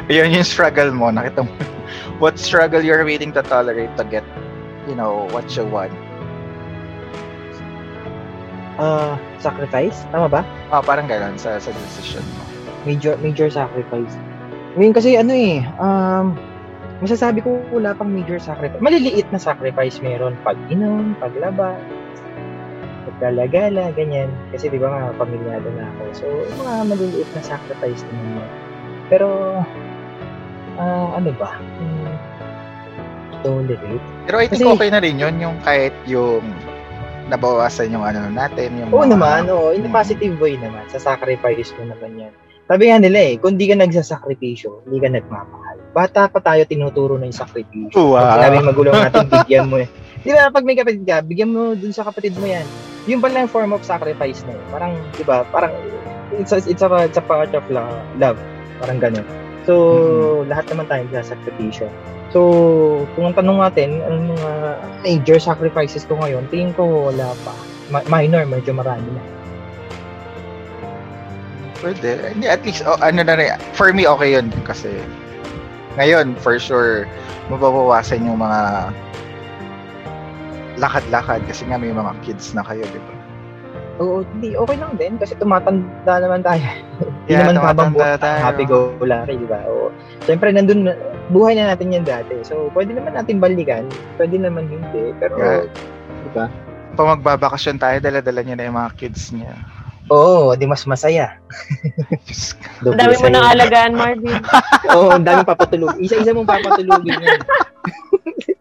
[0.08, 1.08] Ayun yung struggle mo.
[1.08, 1.52] Nakita mo
[2.22, 4.24] what struggle you're willing to tolerate to get,
[4.86, 5.92] you know, what you want?
[8.78, 10.04] Uh, sacrifice?
[10.14, 10.42] Tama ba?
[10.72, 12.42] Ah, oh, parang gano'n sa, sa decision mo.
[12.88, 14.14] Major, major sacrifice.
[14.72, 16.32] I mean, kasi ano eh, um,
[17.04, 18.80] masasabi ko wala pang major sacrifice.
[18.80, 20.38] Maliliit na sacrifice meron.
[20.40, 21.76] Pag-inom, paglaba,
[23.22, 24.26] paglalagala, ganyan.
[24.50, 26.02] Kasi di ba mga pamilyado na ako.
[26.10, 26.26] So,
[26.58, 28.50] mga maliliit na sacrifice naman.
[29.06, 29.28] Pero,
[30.74, 31.54] uh, ano ba?
[31.78, 32.10] Um,
[33.46, 34.02] tolerate.
[34.26, 36.42] Pero I think Kasi, okay na rin yun, yung kahit yung
[37.30, 38.74] nabawasan yung ano natin.
[38.74, 39.70] Yung oo mga, naman, oo.
[39.70, 39.94] In a hmm.
[39.94, 40.82] positive way naman.
[40.90, 42.34] Sa sacrifice mo naman yan.
[42.66, 45.78] Sabi nga nila eh, kung di ka nagsasakripisyo, hindi ka nagmamahal.
[45.94, 47.94] Bata pa tayo tinuturo na yung sakripisyo.
[47.94, 48.34] Wow.
[48.34, 49.86] Sinabi magulang natin, bigyan mo eh.
[50.22, 52.66] Di ba, pag may kapatid ka, bigyan mo dun sa kapatid mo yan.
[53.10, 54.66] Yung pala yung form of sacrifice na yun.
[54.70, 55.74] Parang, di ba, parang,
[56.38, 58.38] it's a, it's a, it's a part of love.
[58.78, 59.26] Parang ganun.
[59.66, 60.50] So, mm-hmm.
[60.50, 61.86] lahat naman tayo sakripisyo.
[62.32, 62.40] So,
[63.14, 64.52] kung ang tanong natin, ano mga
[65.04, 67.52] major sacrifices ko ngayon, tingin ko wala pa.
[67.92, 69.22] Ma- minor, medyo marami na.
[71.82, 72.32] Pwede.
[72.32, 73.52] Hindi, at least, oh, ano na rin.
[73.74, 74.48] For me, okay yun.
[74.64, 75.02] Kasi,
[75.98, 77.04] ngayon, for sure,
[77.50, 78.90] mababawasan yung mga
[80.82, 83.14] lakad-lakad kasi nga may mga kids na kayo, di ba?
[84.02, 86.64] Oo, hindi, okay lang din kasi tumatanda naman tayo.
[86.98, 89.62] Hindi yeah, naman habang buhay, happy go lucky, di ba?
[89.70, 89.94] O,
[90.26, 90.90] Siyempre, nandun,
[91.30, 92.42] buhay na natin yan dati.
[92.42, 93.86] So, pwede naman natin balikan,
[94.18, 95.14] pwede naman hindi.
[95.22, 95.62] Pero, yeah.
[96.26, 96.50] di ba?
[96.98, 99.54] Pag magbabakasyon tayo, dala-dala niya na yung mga kids niya.
[100.10, 101.38] Oo, di mas masaya.
[102.84, 104.42] Ang dami mo nang alagaan, Marvin.
[104.98, 105.94] Oo, ang dami papatulog.
[106.02, 107.38] Isa-isa mong papatulogin yan.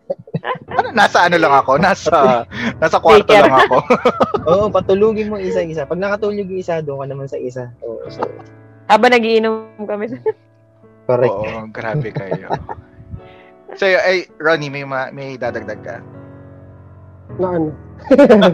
[0.72, 1.78] Ano, nasa ano lang ako?
[1.78, 2.46] Nasa,
[2.82, 3.78] nasa kwarto lang ako.
[4.50, 5.86] Oo, patulugin mo isa-isa.
[5.86, 7.70] Pag nakatulog yung isa, doon ka naman sa isa.
[7.86, 8.26] Oo, so,
[8.90, 10.18] Habang nagiinom kami sa...
[11.06, 11.34] correct.
[11.34, 12.50] Oo, grabe kayo.
[13.78, 16.02] So, ay, Ronnie, may, ma- may dadagdag ka?
[17.40, 17.72] Na ano.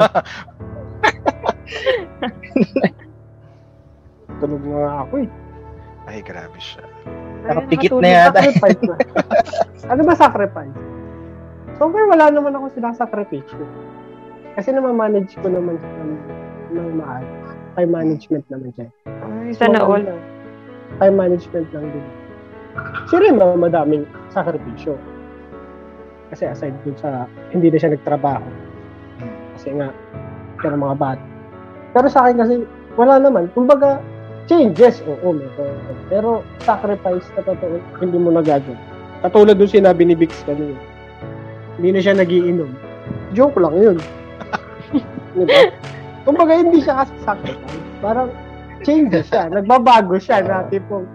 [4.38, 5.30] Tulog na nga ako eh.
[6.08, 6.86] Ay, grabe siya.
[7.48, 8.40] Nakapikit na yata.
[9.92, 10.76] Ano ba sacrifice?
[11.78, 13.62] So far, wala naman ako sinasakripisyo.
[14.58, 16.14] Kasi naman-manage ko naman siya ng,
[16.74, 17.48] ng maayos.
[17.78, 18.90] Time management naman siya.
[19.06, 20.02] Ay, sana all.
[20.98, 22.06] Time management lang din.
[23.14, 24.98] Siya rin naman madaming sakripisyo.
[26.34, 28.50] Kasi aside dun sa hindi na siya nagtrabaho.
[29.54, 29.94] Kasi nga,
[30.66, 31.26] ng mga bata.
[31.94, 32.54] Pero sa akin kasi,
[32.98, 33.54] wala naman.
[33.54, 34.02] Kumbaga,
[34.50, 35.78] changes, oo, meron.
[36.10, 36.30] Pero
[36.66, 38.82] sacrifice na totoo, hindi mo nagagawa.
[39.22, 40.97] Katulad dun sinabi ni Bix kanina.
[41.78, 42.72] Hindi na siya nagiinom.
[43.38, 43.98] Joke lang yun.
[45.38, 45.70] diba?
[46.26, 47.86] Kumbaga, hindi siya kasi sacrifice.
[48.02, 48.30] Parang,
[48.82, 49.50] changes siya.
[49.54, 51.06] Nagbabago siya na tipong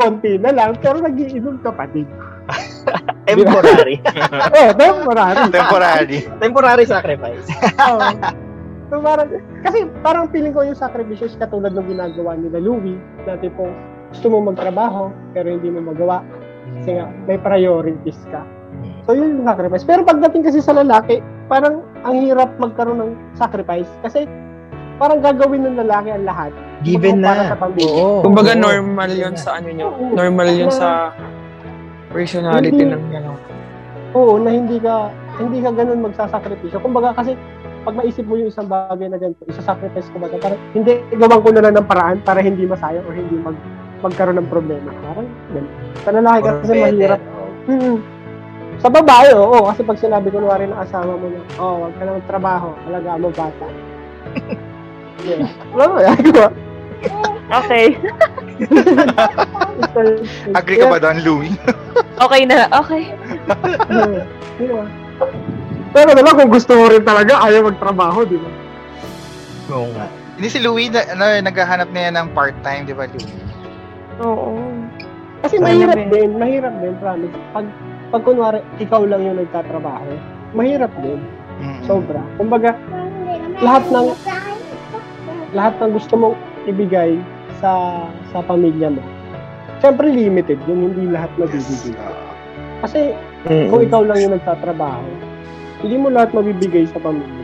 [0.00, 2.08] konti na lang, pero nagiinom ka pa din.
[3.30, 3.96] Temporary.
[4.58, 5.44] Oh, temporary.
[5.54, 6.18] Temporary.
[6.42, 7.46] Temporary sacrifice.
[7.78, 8.10] Oo.
[8.90, 9.28] so parang,
[9.62, 13.70] kasi parang feeling ko yung sacrifices katulad ng ginagawa nila Louie, na tipong
[14.10, 16.26] gusto mo magtrabaho, pero hindi mo magawa.
[16.82, 18.42] Kasi nga, may priorities ka.
[19.04, 19.84] So yun yung sacrifice.
[19.84, 23.88] Pero pagdating kasi sa lalaki, parang ang hirap magkaroon ng sacrifice.
[24.00, 24.24] Kasi
[24.96, 26.52] parang gagawin ng lalaki ang lahat.
[26.80, 27.50] Given Para na.
[27.52, 27.88] sa pamilya.
[27.90, 28.20] Oo.
[28.20, 29.88] Kumbaga normal yun sa ano nyo.
[29.90, 30.12] Oo.
[30.12, 30.88] Normal yun Na- sa
[32.10, 32.92] personality Hindi.
[32.92, 33.38] ng gano'n.
[34.10, 35.08] Oo, na hindi ka
[35.38, 36.82] hindi ka ganun magsasakripisyo.
[36.82, 37.38] Kumbaga kasi
[37.80, 40.28] pag maisip mo yung isang bagay na ganito, isa-sacrifice ko ba?
[40.36, 43.56] Parang hindi, gawan ko na lang ng paraan para hindi masayang o hindi mag,
[44.04, 44.92] magkaroon ng problema.
[45.00, 45.72] Parang ganun.
[46.04, 47.20] Sa lalaki kasi mahirap.
[47.64, 47.96] Hmm.
[48.80, 49.68] Sa babae, oo.
[49.68, 53.20] kasi pag sinabi ko kunwari ng asawa mo na, oh, wag ka na magtrabaho, alagaan
[53.20, 53.66] mo bata.
[55.28, 55.44] yeah.
[55.76, 56.48] Wala mo, ginagawa.
[57.50, 57.86] Okay.
[60.56, 61.54] Agree ka ba doon, Louie?
[62.20, 62.68] Okay na.
[62.84, 63.16] Okay.
[64.60, 64.84] Yeah.
[65.96, 68.50] Pero naman kung gusto mo rin talaga, ayaw magtrabaho, di ba?
[69.72, 70.04] Oo nga.
[70.36, 73.40] Hindi si Louie, na, ano, naghahanap na yan ng part-time, di ba, Louie?
[74.20, 74.60] Oo.
[75.40, 76.12] Kasi mahirap din.
[76.12, 77.36] din, mahirap din, promise.
[77.56, 77.66] Pag,
[78.10, 80.10] pag kunwari, ikaw lang yung nagtatrabaho,
[80.54, 81.22] mahirap din.
[81.86, 82.18] Sobra.
[82.34, 82.74] Kumbaga,
[83.62, 84.06] lahat ng
[85.54, 87.20] lahat ng gusto mong ibigay
[87.62, 88.02] sa
[88.34, 89.02] sa pamilya mo.
[89.80, 91.96] Siyempre limited, yun hindi lahat mabibigay.
[92.84, 93.14] Kasi
[93.46, 95.06] kung ikaw lang yung nagtatrabaho,
[95.80, 97.39] hindi mo lahat mabibigay sa pamilya.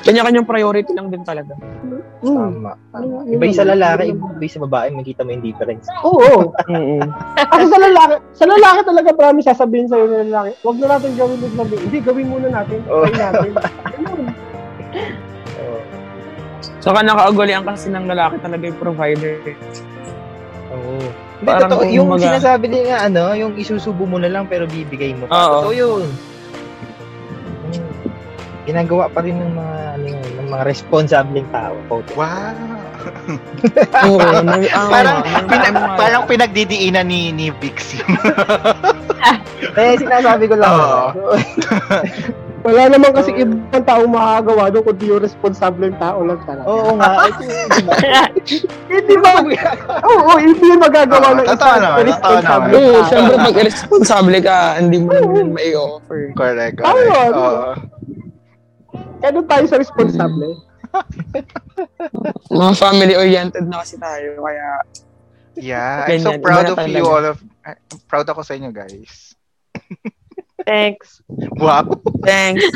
[0.00, 1.52] Kanya-kanyang priority lang din talaga.
[2.20, 2.20] Hmm.
[2.20, 2.72] Tama.
[2.92, 3.24] tama.
[3.28, 5.88] Iba yung sa lalaki, iba yung sa babae, makita mo yung difference.
[6.04, 6.52] Oo.
[6.68, 7.00] Mm-mm.
[7.36, 11.38] Kasi sa lalaki, sa lalaki talaga promise sasabihin sa'yo ng lalaki, huwag na natin gawin
[11.40, 11.76] yung gabi.
[11.80, 12.80] Hindi, gawin muna natin.
[12.88, 13.04] Oo.
[13.08, 13.50] Try natin.
[15.60, 15.78] Oo.
[16.80, 19.36] Saka nakaugalian kasi ng lalaki talaga yung provider.
[20.76, 20.96] Oo.
[21.40, 21.88] Hindi, Parang totoo.
[21.88, 25.36] Yung maga- sinasabi nga, ano, yung isusubo mo na lang pero bibigay mo pa.
[25.36, 25.64] Oo.
[25.64, 26.04] Totoo yun.
[28.70, 31.74] Ginagawa pa rin ng mga, ano yun, ng mga responsableng tao.
[31.90, 32.06] Quote.
[32.14, 32.54] Wow!
[34.06, 34.18] Oo.
[34.44, 35.96] na- ah, parang, ano, pina- ano nga.
[35.98, 38.06] parang pinagdidiinan ni, ni Vix yun.
[39.70, 40.72] Eh, sinasabi ko lang.
[40.72, 41.36] Ano.
[42.60, 46.64] Wala naman kasi ibang taong makakagawa doon kundi yung responsableng tao lang talaga.
[46.66, 47.24] Oo nga.
[47.24, 48.22] Ba?
[48.88, 49.30] Hindi ba?
[50.02, 53.08] Oo, hindi yung magagawa ng totoo isang naman, totoo Oo, tao.
[53.08, 56.20] syempre pag irresponsible ka, hindi mo naman may offer.
[56.34, 57.32] correct, correct.
[57.32, 57.72] Oo.
[59.20, 60.64] Kaya doon tayo sa responsable.
[62.50, 64.82] Mga family-oriented na kasi tayo, kaya
[65.58, 67.76] Yeah, I'm so proud of na you all of I'm
[68.08, 69.34] proud ako sa inyo guys.
[70.68, 71.20] Thanks.
[71.58, 71.88] Wow.
[72.24, 72.64] thanks.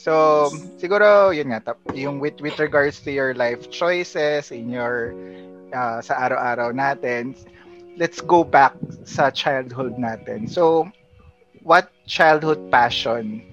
[0.00, 0.48] So,
[0.80, 5.12] siguro yun nga tap, yung with with regards to your life choices in your
[5.76, 7.36] uh, sa araw-araw natin.
[8.00, 8.72] Let's go back
[9.04, 10.48] sa childhood natin.
[10.48, 10.88] So,
[11.60, 13.44] what childhood passion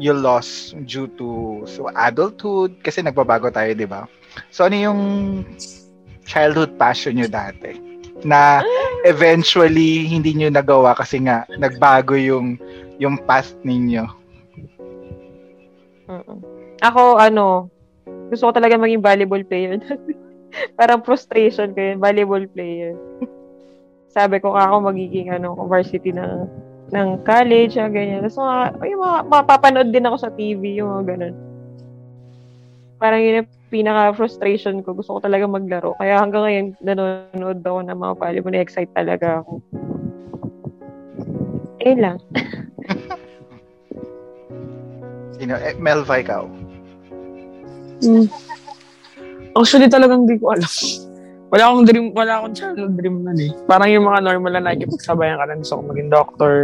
[0.00, 4.08] you lost due to so adulthood kasi nagbabago tayo, 'di ba?
[4.48, 5.00] So ano yung
[6.24, 7.76] childhood passion nyo dati
[8.24, 8.64] na
[9.04, 12.56] eventually hindi nyo nagawa kasi nga nagbago yung
[13.00, 14.04] yung path ninyo.
[16.80, 17.68] Ako, ano,
[18.28, 19.80] gusto ko talaga maging volleyball player.
[20.78, 22.92] Parang frustration ko yun, volleyball player.
[24.10, 26.50] Sabi ko ako magiging ano, varsity ng
[26.90, 28.26] ng college, ah, ganyan.
[28.26, 28.56] Tapos mga,
[28.90, 31.34] yung mga, mapapanood din ako sa TV, yung mga ganun.
[33.00, 34.92] Parang yun yung pinaka-frustration ko.
[34.92, 35.94] Gusto ko talaga maglaro.
[35.96, 38.52] Kaya hanggang ngayon, nanonood ako ng mga volleyball.
[38.52, 39.52] Na-excite talaga ako.
[41.80, 42.20] Eh lang.
[45.40, 45.56] Sino?
[45.56, 46.44] Eh, Melva, ikaw.
[48.04, 48.28] Hmm.
[49.56, 50.68] Actually, talagang di ko alam.
[51.50, 53.50] Wala akong dream, wala akong childhood dream nun eh.
[53.66, 56.54] Parang yung mga normal na nakikipagsabayan ka lang gusto ko maging doctor,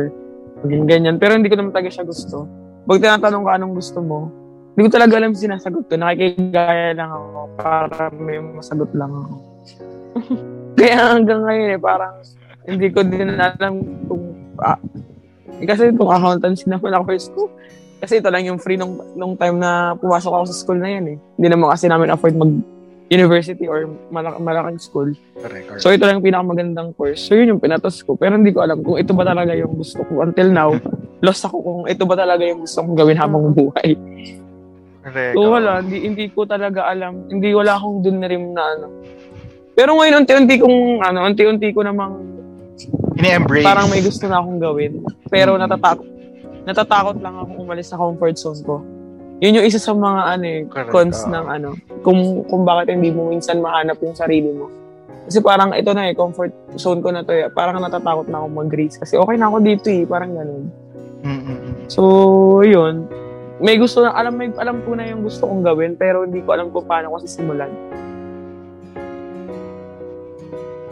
[0.63, 1.17] maging ganyan.
[1.19, 2.47] Pero hindi ko naman talaga siya gusto.
[2.87, 4.31] Pag tinatanong ka anong gusto mo,
[4.79, 5.95] hindi ko talaga alam sinasagot ko.
[5.99, 9.35] Nakikigaya lang ako para may masagot lang ako.
[10.79, 12.15] Kaya hanggang ngayon eh, parang
[12.71, 14.23] hindi ko din alam kung...
[14.63, 14.79] Ah,
[15.59, 17.51] eh, kasi itong accountancy naman ako first ko.
[17.99, 21.05] Kasi ito lang yung free nung, nung time na pumasok ako sa school na yan
[21.11, 21.19] eh.
[21.41, 22.76] Hindi naman kasi namin afford mag
[23.07, 25.15] university or malak- malaking school.
[25.37, 25.79] Correct.
[25.79, 27.23] So ito lang yung pinakamagandang course.
[27.23, 28.15] So yun yung pinatos ko.
[28.15, 30.21] Pero hindi ko alam kung ito ba talaga yung gusto ko.
[30.21, 30.75] Until now,
[31.25, 33.95] lost ako kung ito ba talaga yung gusto kong gawin habang buhay.
[35.01, 35.35] Correct.
[35.35, 37.31] So wala, hindi, hindi ko talaga alam.
[37.31, 38.87] Hindi wala akong dun na rin na ano.
[39.73, 42.17] Pero ngayon, unti-unti kong, ano, unti-unti ko namang
[43.15, 43.63] Ini-embrace.
[43.63, 44.99] parang may gusto na akong gawin.
[45.29, 45.63] Pero Mm.
[45.63, 46.09] natatakot.
[46.65, 48.83] Natatakot lang akong umalis sa comfort zone ko.
[49.37, 53.13] Yun yung isa sa mga ano eh, Correct, cons ng ano, kung, kung bakit hindi
[53.13, 54.73] mo minsan mahanap yung sarili mo.
[55.29, 57.51] Kasi parang ito na eh, comfort zone ko na to eh.
[57.53, 58.97] Parang natatakot na akong mag-raise.
[58.97, 60.65] Kasi okay na ako dito eh, parang ganun.
[61.27, 61.59] Mm-mm.
[61.91, 63.11] So, yun.
[63.59, 66.55] May gusto na, alam, may, alam ko na yung gusto kong gawin, pero hindi ko
[66.55, 67.69] alam kung paano ko sisimulan.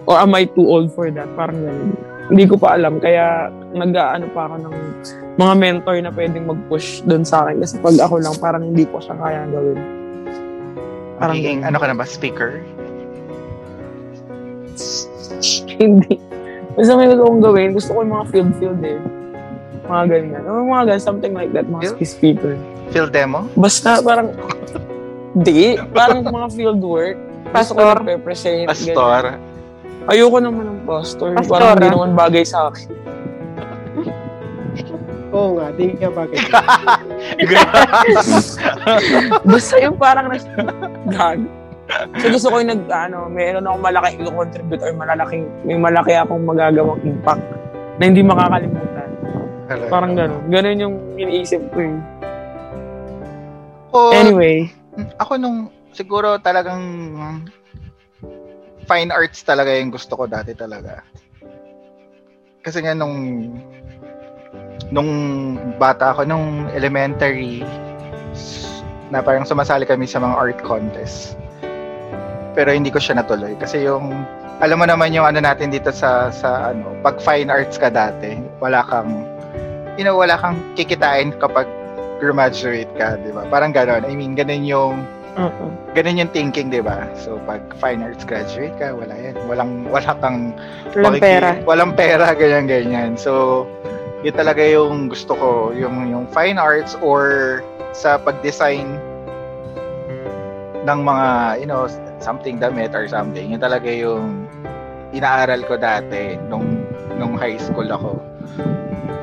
[0.04, 1.30] Or am I too old for that?
[1.32, 1.96] Parang ganun.
[2.32, 2.96] Hindi ko pa alam.
[3.02, 4.74] Kaya nag-ano pa ako ng
[5.34, 7.60] mga mentor na pwedeng mag-push doon sa akin.
[7.60, 9.78] Kasi pag ako lang, parang hindi ko siya kaya gawin.
[11.20, 12.64] Parang Magiging, ano ka na ba, speaker?
[15.82, 16.16] hindi.
[16.74, 17.68] Gusto kong gawin.
[17.76, 18.98] Gusto ko yung mga field-field eh.
[19.84, 20.40] Mga ganyan.
[20.48, 21.68] Yung mga ganyan, something like that.
[21.68, 22.08] Mga Field?
[22.08, 22.54] speaker.
[22.88, 23.46] Field demo?
[23.54, 24.32] Basta parang,
[25.46, 27.18] di, parang mga field work.
[27.52, 27.96] Gusto ko Pastor.
[28.02, 28.66] nagpe-present.
[28.72, 29.53] ganyan.
[30.04, 31.32] Ayoko naman ng pastor.
[31.32, 32.88] Pastor, parang hindi naman bagay sa akin.
[35.34, 36.38] Oo nga, di ka bagay.
[39.50, 40.44] Basta yung parang nas...
[41.08, 41.40] Gag.
[42.20, 46.44] So gusto ko yung nag, ano, meron akong malaki i-contribute or malalaking, may malaki akong
[46.44, 47.44] magagawang impact
[48.00, 49.08] na hindi makakalimutan.
[49.68, 49.90] Correct.
[49.90, 50.42] Parang gano'n.
[50.52, 51.96] Gano'n yung iniisip ko eh.
[53.94, 54.68] Oh, Anyway,
[55.16, 55.58] ako nung
[55.94, 56.82] siguro talagang
[58.84, 61.00] fine arts talaga yung gusto ko dati talaga.
[62.64, 63.16] Kasi nga nung
[64.92, 65.10] nung
[65.76, 67.64] bata ako, nung elementary,
[69.12, 71.36] na parang sumasali kami sa mga art contest.
[72.54, 74.24] Pero hindi ko siya natuloy kasi yung
[74.62, 78.38] alam mo naman yung ano natin dito sa sa ano, pag fine arts ka dati,
[78.62, 79.26] wala kang
[79.98, 81.66] you know, wala kang kikitain kapag
[82.22, 83.46] graduate ka, 'di ba?
[83.50, 84.06] Parang gano'n.
[84.06, 85.02] I mean, ganun yung
[85.34, 85.50] uh
[85.94, 87.06] ganun yung thinking, 'di ba?
[87.18, 89.34] So pag fine arts graduate ka, wala 'yan.
[89.46, 90.54] Walang wala kang
[90.94, 91.50] Walang makiki- pera.
[91.66, 93.10] Walang pera ganyan ganyan.
[93.18, 93.64] So
[94.24, 97.60] yun talaga yung gusto ko, yung yung fine arts or
[97.92, 98.98] sa pag-design
[100.84, 101.28] ng mga,
[101.60, 101.88] you know,
[102.20, 103.52] something damit or something.
[103.52, 104.48] Yun talaga yung
[105.14, 106.84] inaaral ko dati nung
[107.16, 108.18] nung high school ako.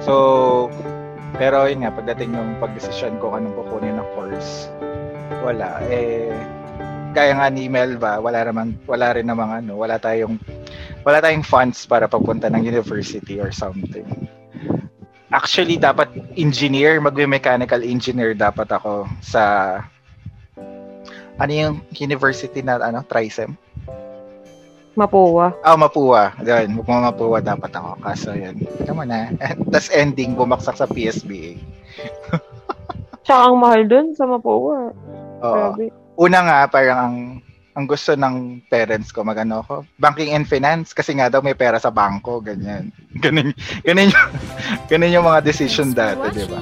[0.01, 0.13] So,
[1.37, 4.69] pero yun nga, pagdating ng pagdesisyon ko anong kukunin na course,
[5.41, 5.81] wala.
[5.89, 6.31] Eh,
[7.11, 10.39] kaya nga ni Melva, wala naman, wala rin namang ano, wala tayong,
[11.03, 14.07] wala tayong funds para papunta ng university or something.
[15.31, 19.43] Actually, dapat engineer, magme-mechanical engineer dapat ako sa,
[21.39, 23.55] ano yung university na, ano, Trisem?
[24.91, 25.55] Mapuwa.
[25.63, 26.35] Ah, Mapua.
[26.43, 27.95] Doon, Mapua dapat ako.
[28.03, 29.31] Kaso yun, tama na.
[29.71, 31.55] Tapos ending, bumaksak sa PSBA.
[33.23, 34.91] Tsaka ang mahal dun sa Mapuwa.
[35.41, 35.73] Oo.
[35.75, 35.85] Grabe.
[36.21, 37.17] una nga parang ang
[37.71, 41.79] ang gusto ng parents ko magano ko banking and finance kasi nga daw may pera
[41.79, 42.91] sa bangko ganyan.
[43.23, 44.27] Ganun ganun yung,
[44.91, 46.59] ganun yung mga decision dati di ba?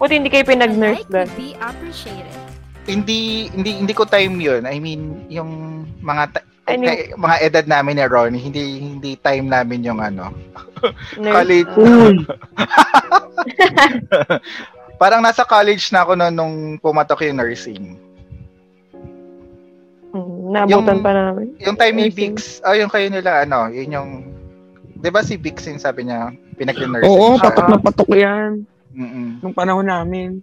[0.00, 2.34] Buti hindi kayo pinag-nurse like be appreciated.
[2.88, 4.66] hindi hindi hindi ko time yun.
[4.66, 5.50] I mean yung
[6.02, 10.34] mga ta- eh, mga edad namin ni Ronnie hindi hindi time namin yung ano.
[11.34, 11.70] College.
[15.00, 18.09] Parang nasa college na ako noon nung pumatok yung nursing
[20.50, 21.46] naabutan Yung- pa namin.
[21.58, 22.10] Yung time ni.
[22.10, 24.10] Bix, oh, yung kayo nila, ano, yun yung,
[24.92, 27.44] di ba si Bix yung sabi niya, pinag-nursing oo, siya?
[27.46, 28.52] patok na patok yan.
[28.90, 29.38] Mm-mm.
[29.40, 30.42] Nung panahon namin.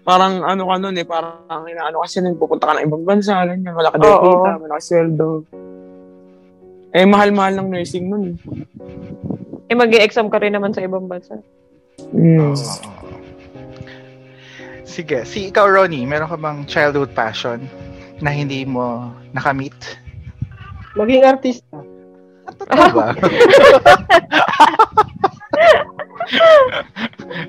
[0.00, 3.72] Parang ano ka nun eh, parang inaano kasi nung pupunta ka ng ibang bansa, ganyan,
[3.72, 5.28] wala ka daw kita, wala ka sweldo.
[6.90, 8.34] Eh, mahal-mahal ng nursing nun
[9.66, 11.38] Eh, mag exam ka rin naman sa ibang bansa.
[11.38, 11.44] eh.
[12.10, 12.42] Mm.
[12.50, 12.54] Oo.
[14.82, 17.62] Sige, si ikaw, Ronnie, meron ka bang childhood passion
[18.20, 19.76] na hindi mo nakamit?
[20.96, 21.76] Maging artista.
[22.50, 23.14] Totoo ba?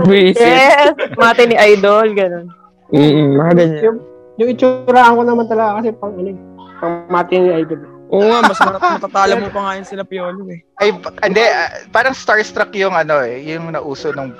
[0.08, 0.42] Visit.
[0.42, 0.94] Yes!
[1.18, 2.48] Mati ni Idol, ganun.
[2.92, 3.84] Mm, mga ganyan.
[3.88, 4.00] Yung,
[4.36, 6.38] yung itsura ko naman talaga kasi pang ano, eh,
[6.84, 7.82] pang mati ni idol.
[8.12, 10.60] Oo nga, mas mat- matatala mo pa nga yun sila Piolo eh.
[10.84, 10.92] Ay,
[11.24, 14.36] hindi, ah, parang starstruck yung ano eh, yung nauso ng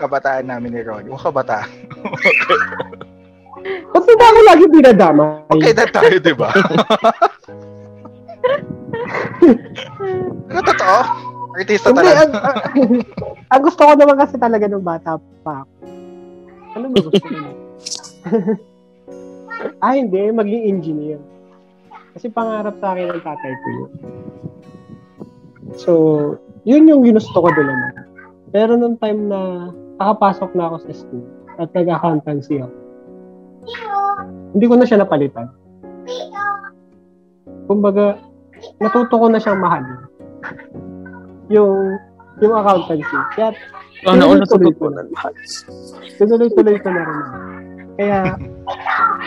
[0.00, 1.04] kabataan namin ni Ron.
[1.04, 1.68] Yung kabataan.
[3.64, 5.24] Ba't ba ako lagi pinadama?
[5.48, 6.52] Okay na tayo, di ba?
[10.48, 10.98] Pero totoo.
[11.54, 12.18] Artista Hindi, talaga.
[12.18, 12.58] ang, ang,
[13.48, 15.72] ang gusto ko naman kasi talaga nung bata pa ako.
[16.74, 17.36] Ano ba gusto ko?
[19.84, 20.22] ah, hindi.
[20.34, 21.20] Maging engineer.
[22.14, 23.90] Kasi pangarap sa akin ng tatay ko yun.
[25.74, 25.92] So,
[26.66, 27.92] yun yung ginusto ko doon naman.
[28.50, 31.26] Pero nung time na nakapasok na ako sa school
[31.58, 32.83] at nag-accountancy ako,
[34.54, 35.48] hindi ko na siya napalitan.
[37.64, 38.20] Kumbaga,
[38.78, 40.00] natuto ko na siyang mahalin.
[41.48, 41.96] Yung
[42.42, 43.18] yung accountancy.
[43.38, 43.54] Kaya
[44.04, 44.90] Sana all Tuloy-tuloy ko.
[44.92, 45.34] natututunan lahat.
[46.20, 47.20] tuloy-tuloy ko na rin.
[47.94, 48.18] Kaya,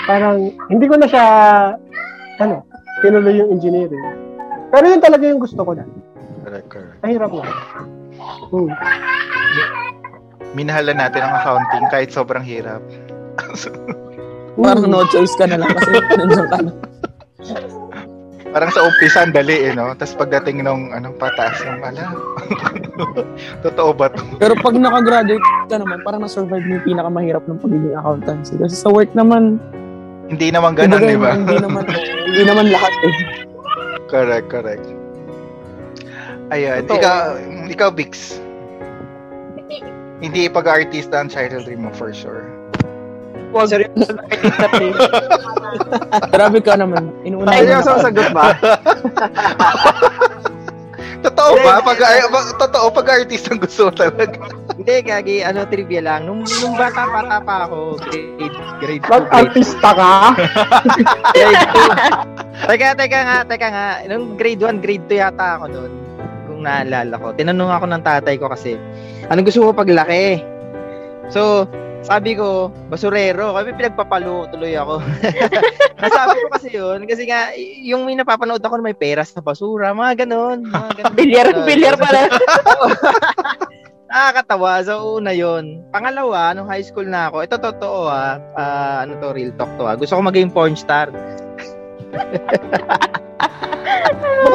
[0.06, 0.38] parang,
[0.70, 1.26] hindi ko na siya,
[2.38, 2.62] ano,
[3.02, 4.06] tinuloy yung engineering.
[4.70, 5.88] Pero yun talaga yung gusto ko na.
[6.46, 7.00] Correct, correct.
[7.02, 7.46] Mahirap nga.
[8.54, 8.70] Hmm.
[10.54, 12.84] Minahalan natin ang accounting kahit sobrang hirap.
[14.58, 16.72] Parang no choice ka na lang kasi nandiyan ka na.
[18.48, 19.94] Parang sa umpisa, ang dali eh, no?
[19.94, 22.10] Tapos pagdating nung anong pataas ng ala.
[23.66, 24.24] Totoo ba to?
[24.40, 28.58] Pero pag nakagraduate ka naman, parang na-survive mo yung pinakamahirap ng pagiging accountancy.
[28.58, 29.62] Kasi sa work naman,
[30.26, 31.38] Hindi naman ganun, di ba?
[31.38, 31.84] hindi naman,
[32.26, 33.14] hindi naman lahat eh.
[34.10, 34.86] correct, correct.
[36.50, 36.98] Ayan, Totoo.
[36.98, 37.20] ikaw,
[37.68, 38.42] ikaw, Bix.
[40.18, 42.42] Hindi pag-artista ang childhood dream mo for sure.
[43.52, 43.70] Huwag
[46.34, 47.12] Grabe ka naman.
[47.24, 48.02] Inuuna yung na.
[48.02, 48.54] sagot ba?
[51.18, 51.82] Totoo ba?
[51.82, 54.38] Pag, ay, ba- totoo, pag-artista ang gusto mo talaga.
[54.78, 56.30] Hindi, gagi, ano, trivia lang.
[56.30, 60.12] Nung, nung bata-bata pa ako, grade, grade 2, grade, Mag-artista ka?
[61.34, 61.66] grade
[62.64, 62.70] 2.
[62.70, 63.88] teka, teka nga, teka nga.
[64.06, 65.92] Nung grade 1, grade 2 yata ako noon.
[66.48, 67.28] Kung naalala ko.
[67.34, 68.78] Tinanong ako ng tatay ko kasi,
[69.28, 70.42] anong gusto mo paglaki?
[71.28, 71.66] So,
[72.08, 73.52] sabi ko, basurero.
[73.52, 75.04] Kami pinagpapalo tuloy ako.
[76.02, 77.52] Nasabi ko kasi yun, kasi nga,
[77.84, 80.64] yung may napapanood ako na may pera sa basura, mga ganon.
[80.72, 81.16] Mga ganon.
[81.20, 82.32] Bilyar, bilyar pala.
[84.08, 84.72] Nakakatawa.
[84.88, 89.36] So, una yon Pangalawa, nung high school na ako, ito totoo ah, ah, ano to,
[89.36, 90.00] real talk to ah.
[90.00, 91.12] Gusto ko maging porn star.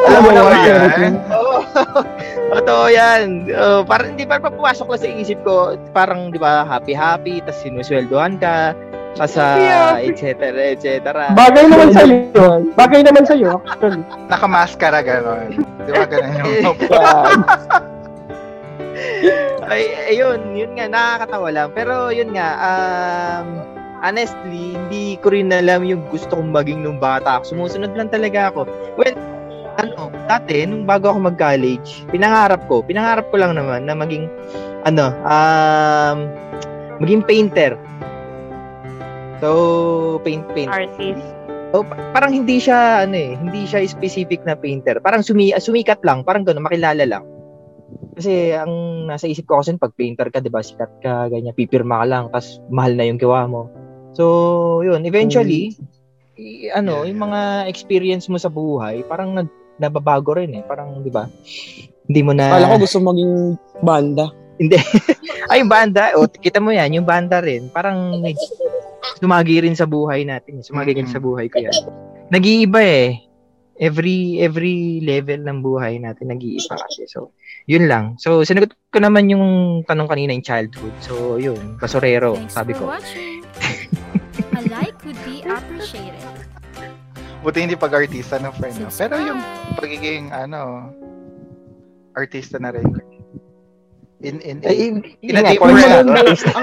[0.03, 1.15] Alam mo yan.
[1.33, 1.59] Oo.
[2.53, 3.49] totoo yan.
[3.49, 8.37] Uh, parang hindi pa papasok lang sa isip ko, parang di ba, happy-happy, tapos sinusweldohan
[8.37, 8.77] ka,
[9.29, 9.57] sa
[10.01, 11.33] et cetera, et cetera.
[11.37, 12.65] Bagay naman sa iyo.
[12.77, 13.61] Bagay naman sa iyo.
[13.69, 14.01] Actually.
[14.29, 15.49] Nakamaskara, gano'n.
[15.85, 16.77] Di ba ganun yung...
[19.73, 21.69] Ay, ayun, yun nga, nakakatawa lang.
[21.73, 23.47] Pero yun nga, um,
[24.03, 27.55] honestly, hindi ko rin alam yung gusto kong maging nung bata ako.
[27.57, 28.67] Sumusunod lang talaga ako.
[28.99, 29.17] Well,
[29.81, 34.29] ano, dati, nung bago ako mag-college, pinangarap ko, pinangarap ko lang naman na maging,
[34.85, 36.29] ano, um,
[37.01, 37.79] maging painter.
[39.41, 40.71] So, paint, paint.
[40.71, 41.25] Artist.
[41.73, 45.01] Oh, pa- parang hindi siya, ano eh, hindi siya specific na painter.
[45.01, 47.25] Parang sumi, sumikat lang, parang gano'n, makilala lang.
[48.13, 52.05] Kasi ang nasa isip ko kasi pag painter ka, 'di ba, sikat ka, ganyan, pipirma
[52.05, 53.73] ka lang, tapos mahal na yung gawa mo.
[54.13, 54.25] So,
[54.81, 55.73] yun, eventually,
[56.35, 60.63] i- ano, yung mga experience mo sa buhay, parang nag nababago rin eh.
[60.63, 61.27] Parang, 'di ba?
[62.05, 63.35] Hindi mo na Kala ko gusto maging
[63.81, 64.29] banda.
[65.51, 68.37] Ay, yung banda, o kita mo 'yan, yung banda rin, parang nag
[69.19, 70.61] sumagi rin sa buhay natin.
[70.61, 70.65] eh.
[70.65, 71.75] Sumagi rin sa buhay ko 'yan.
[72.29, 73.19] Nag-iiba eh.
[73.75, 77.09] Every every level ng buhay natin nag-iiba kasi.
[77.09, 77.33] So,
[77.67, 78.15] yun lang.
[78.17, 79.45] So, sinagot ko naman yung
[79.83, 80.95] tanong kanina yung childhood.
[81.01, 82.87] So, yun, basurero, sabi ko.
[85.03, 86.23] A would be appreciated.
[87.43, 88.87] Buti hindi pag-artista ng friend.
[88.87, 88.89] No?
[88.89, 89.43] Pero yung
[89.75, 90.95] pagiging, ano,
[92.15, 92.87] artista na rin.
[94.23, 96.39] In, in, Eh, in, Ay, in- in a yun nga, deeper level.
[96.39, 96.63] star.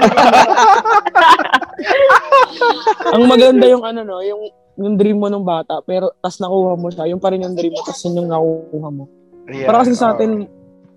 [3.12, 4.48] Ang maganda yung ano no, yung
[4.80, 7.76] yung dream mo nung bata, pero tas nakuha mo siya, yung pa rin yung dream
[7.76, 9.04] mo, tas yun yung nakuha mo.
[9.52, 10.48] Yeah, Para kasi sa atin,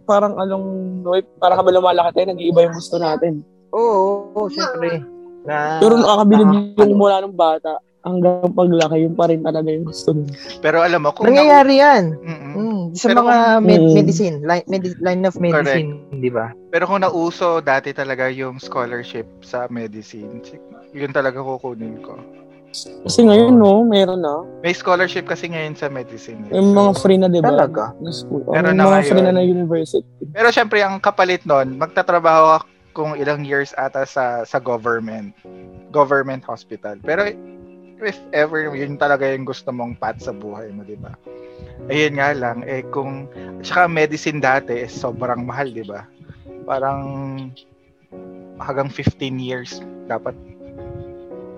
[0.08, 0.66] parang along,
[1.04, 3.44] no, parang habang lumalaki tayo, nag-iiba yung gusto natin.
[3.76, 5.04] Oo, oo, syempre.
[5.44, 9.86] Na, Pero nakakabilib nakaka- yung mula nung bata hanggang paglaki, yung pa rin talaga yung
[9.86, 10.24] gusto mo.
[10.60, 12.04] Pero alam mo, kung Nangyayari yan.
[12.18, 12.52] Mm-mm.
[12.54, 13.94] Mm, sa Pero mga kung- med- Mm.
[13.94, 16.52] medicine, line, medi- line of medicine, di ba?
[16.68, 20.44] Pero kung nauso dati talaga yung scholarship sa medicine,
[20.92, 22.20] yun talaga kukunin ko.
[23.04, 24.42] Kasi ngayon, no, meron na.
[24.60, 26.42] May scholarship kasi ngayon sa medicine.
[26.50, 26.58] eh.
[26.58, 27.54] Yung mga free na, di ba?
[27.54, 27.94] Talaga?
[27.96, 28.42] Na school.
[28.48, 29.08] Meron may na mga ngayon.
[29.08, 30.24] free na na university.
[30.28, 35.34] Pero syempre, ang kapalit nun, magtatrabaho ka kung ilang years ata sa sa government.
[35.90, 37.02] Government hospital.
[37.02, 37.28] Pero
[38.04, 41.16] if ever, yun talaga yung gusto mong path sa buhay mo, di ba?
[41.88, 43.28] Ayun nga lang, eh kung,
[43.64, 46.08] tsaka medicine dati, is sobrang mahal, di ba?
[46.68, 47.02] Parang
[48.60, 50.36] hanggang 15 years dapat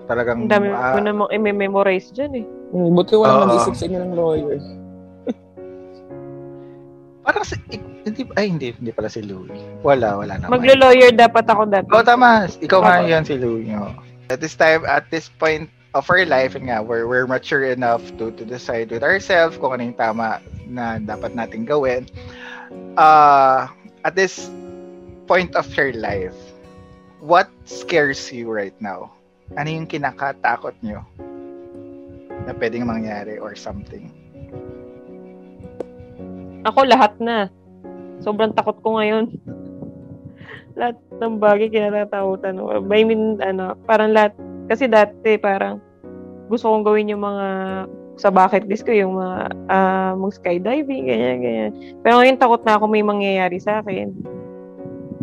[0.06, 2.46] talagang Ang dami ah, ko namang i-memorize dyan eh.
[2.74, 3.42] Hmm, buti wala Oo.
[3.50, 4.60] mag-isip sa inyo ng lawyer.
[7.26, 9.49] Parang si, ik- hindi, ay hindi, hindi pala si Louie.
[9.82, 10.61] Wala, wala naman.
[10.61, 11.89] Maglo-lawyer dapat ako dati.
[11.89, 12.45] Oh, tama.
[12.47, 13.09] Ikaw nga Tama.
[13.09, 13.73] yan si Louie.
[13.73, 13.89] no?
[14.30, 18.30] At this time, at this point of our life, nga, we're, we're mature enough to
[18.36, 20.38] to decide with ourselves kung ano yung tama
[20.69, 22.05] na dapat natin gawin.
[22.93, 23.65] Uh,
[24.01, 24.49] at this
[25.26, 26.38] point of your life,
[27.21, 29.09] what scares you right now?
[29.57, 31.05] Ano yung kinakatakot nyo
[32.45, 34.09] na pwedeng mangyari or something?
[36.66, 37.47] Ako lahat na.
[38.20, 39.30] Sobrang takot ko ngayon.
[40.80, 42.59] lahat ng bagay kinatatakutan.
[42.59, 44.36] I mean, ano, parang lahat.
[44.68, 45.80] Kasi dati parang
[46.49, 47.47] gusto kong gawin yung mga
[48.16, 51.72] sa bucket list ko, yung mga ah, mag skydiving, ganyan, ganyan.
[51.99, 54.16] Pero ngayon takot na ako may mangyayari sa akin.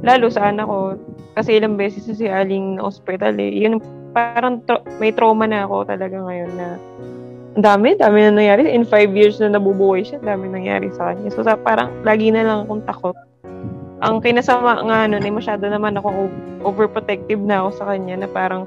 [0.04, 0.96] Lalo sa anak ko.
[1.32, 3.50] Kasi ilang beses na si Aling na hospital eh.
[3.64, 3.80] Yun,
[4.12, 6.68] parang tra- may trauma na ako talaga ngayon na
[7.58, 8.72] dami, dami na nangyari.
[8.72, 11.28] In five years na nabubuhay siya, dami nangyari sa kanya.
[11.32, 13.16] So, sa, parang lagi na lang akong takot.
[14.02, 16.32] Ang kinasama nga nun, eh, masyado naman ako
[16.66, 18.66] overprotective na ako sa kanya na parang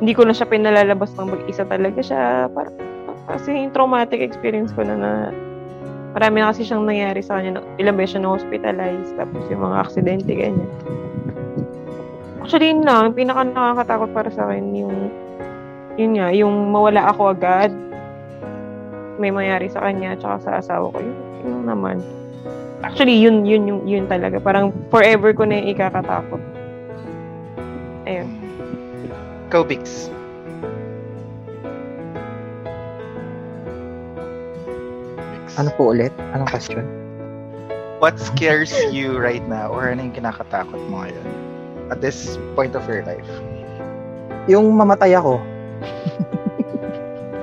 [0.00, 2.48] hindi ko na siya pinalalabas ng mag-isa talaga siya.
[2.52, 2.76] Parang,
[3.26, 5.10] kasi yung traumatic experience ko na na
[6.16, 7.60] marami na kasi siyang nangyari sa kanya.
[7.76, 10.70] Ilang beses siya na-hospitalize, tapos yung mga aksidente, ganyan.
[12.40, 13.12] Actually, yun lang.
[13.12, 14.96] Pinaka nakakatakot para sa akin, yung
[15.96, 17.72] yun nga, yung mawala ako agad,
[19.16, 20.98] may mangyari sa kanya tsaka sa asawa ko.
[21.00, 21.96] Yun, yun naman.
[22.84, 24.38] Actually, yun, yun, yun, yun talaga.
[24.38, 26.42] Parang forever ko na yung ikakatakot.
[28.06, 28.28] Ayun.
[29.50, 29.64] Go.
[29.64, 30.12] Bix.
[35.56, 36.12] Ano po ulit?
[36.36, 36.84] Anong question?
[37.96, 41.26] What scares you right now or ano yung kinakatakot mo ngayon
[41.88, 43.24] at this point of your life?
[44.52, 45.40] Yung mamatay ako.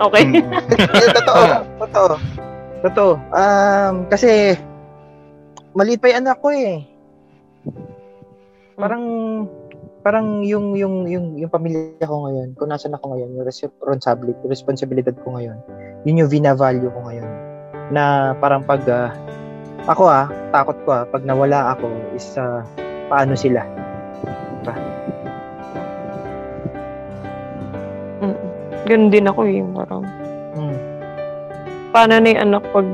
[0.04, 0.24] Okay.
[0.28, 0.52] Mm.
[1.00, 1.44] Eh, totoo.
[1.80, 2.14] totoo.
[2.84, 3.12] Totoo.
[3.32, 4.60] Um, kasi,
[5.72, 6.84] maliit pa yung anak ko eh.
[8.76, 9.04] Parang,
[10.04, 15.16] parang yung, yung, yung, yung pamilya ko ngayon, kung nasan ako ngayon, yung responsibility, responsibilidad
[15.24, 15.56] ko ngayon,
[16.04, 17.30] yun yung vina-value ko ngayon.
[17.96, 19.16] Na parang pag, ah,
[19.88, 22.68] ako ah, takot ko ah, pag nawala ako, is ah,
[23.08, 23.64] paano sila?
[28.84, 29.64] Ganun din ako eh.
[29.74, 30.04] Parang,
[30.54, 30.78] Hmm.
[31.90, 32.88] paano na yung anak pag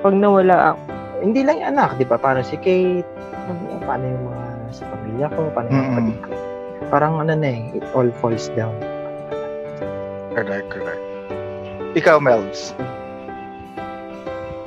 [0.00, 0.80] pag nawala ako?
[1.22, 2.16] Hindi lang yung anak, di ba?
[2.16, 3.06] Paano si Kate?
[3.82, 5.40] Paano yung mga sa pamilya ko?
[5.50, 5.92] Paano yung Mm-mm.
[5.94, 6.30] kapatid ko?
[6.90, 8.76] Parang ano na eh, it all falls down.
[10.34, 11.00] Correct, correct.
[11.94, 12.74] Ikaw, Melvs.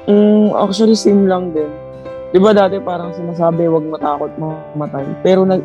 [0.08, 1.68] Mm, actually, same lang din.
[2.32, 5.04] Di ba dati parang sinasabi, wag matakot mamatay.
[5.22, 5.60] Pero nag,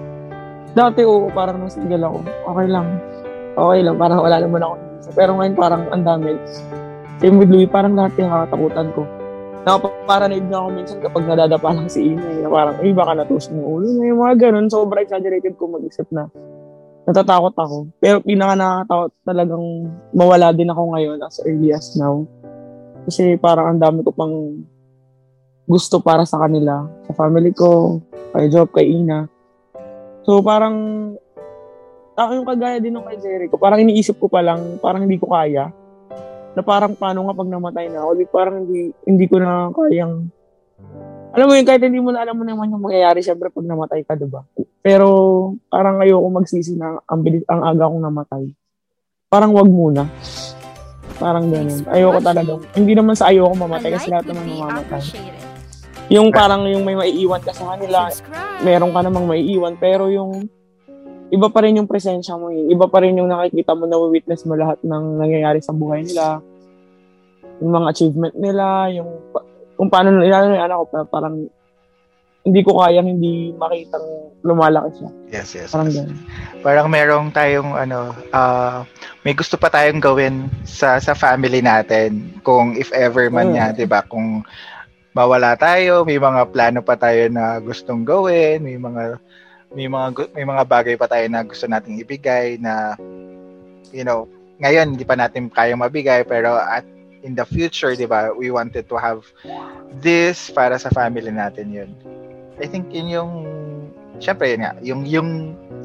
[0.75, 2.87] dati oo, parang single ako, okay lang.
[3.53, 4.75] Okay lang, parang wala naman ako.
[5.13, 6.33] Pero ngayon parang ang dami.
[7.21, 9.03] Same with Louie, parang lahat yung nakatakutan ko.
[9.63, 12.27] Napaparanoid na ako minsan kapag nadadapa lang si Ina.
[12.35, 14.67] eh, na parang, ay baka natusok ng ulo yung mga ganun.
[14.67, 16.27] Sobrang exaggerated ko mag-isip na
[17.07, 17.79] natatakot ako.
[18.03, 19.65] Pero pinaka nakakatakot talagang
[20.11, 22.27] mawala din ako ngayon as early as now.
[23.07, 24.35] Kasi parang ang dami ko pang
[25.67, 28.03] gusto para sa kanila, sa family ko,
[28.35, 29.31] kay Job, kay Ina.
[30.27, 30.75] So parang
[32.17, 35.33] ako yung kagaya din ng kay Jericho, parang iniisip ko pa lang, parang hindi ko
[35.33, 35.73] kaya.
[36.53, 40.29] Na parang paano nga pag namatay na ako, parang hindi, hindi ko na kayang
[41.33, 44.05] alam mo yun, kahit hindi mo na alam mo naman yung mangyayari, syempre pag namatay
[44.05, 44.45] ka, diba?
[44.85, 45.09] Pero
[45.73, 48.45] parang ayoko magsisi na ang, bilis, ang aga kong namatay.
[49.33, 50.05] Parang wag muna.
[51.17, 51.89] Parang ganun.
[51.89, 52.53] Ayoko talaga.
[52.77, 55.03] Hindi naman sa ayoko mamatay kasi lahat naman mamamatay.
[56.13, 58.13] Yung parang yung may maiiwan ka sa kanila,
[58.61, 60.45] meron ka namang maiiwan, pero yung
[61.33, 62.69] iba pa rin yung presensya mo eh.
[62.69, 66.45] Iba pa rin yung nakikita mo, na-witness mo lahat ng nangyayari sa buhay nila.
[67.65, 69.09] Yung mga achievement nila, yung
[69.81, 71.49] kung paano nila yung anak ko, pa- parang
[72.43, 74.03] hindi ko kayang hindi makitang
[74.43, 75.11] lumalaki siya.
[75.31, 75.71] Yes, yes.
[75.73, 75.97] Parang yes.
[76.03, 76.19] ganun.
[76.61, 78.83] Parang merong tayong ano, ah,
[79.23, 83.57] may gusto pa tayong gawin sa sa family natin kung if ever man Mm.
[83.57, 84.03] yan, 'di ba?
[84.05, 84.43] Kung
[85.15, 89.23] mawala tayo, may mga plano pa tayo na gustong gawin, may mga
[89.73, 92.97] may mga may mga bagay pa tayo na gusto nating ibigay na
[93.93, 94.25] you know,
[94.61, 96.85] ngayon hindi pa natin kaya mabigay pero at
[97.23, 98.35] in the future, 'di ba?
[98.35, 99.23] We wanted to have
[100.03, 101.91] this para sa family natin 'yun.
[102.59, 103.31] I think yun yung
[104.19, 105.31] syempre yun nga, yung yung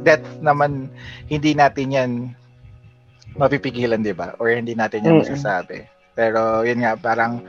[0.01, 0.89] death naman
[1.29, 2.11] hindi natin 'yan
[3.37, 4.33] mapipigilan, 'di ba?
[4.41, 5.85] Or hindi natin 'yan masasabi.
[6.17, 7.45] Pero yun nga parang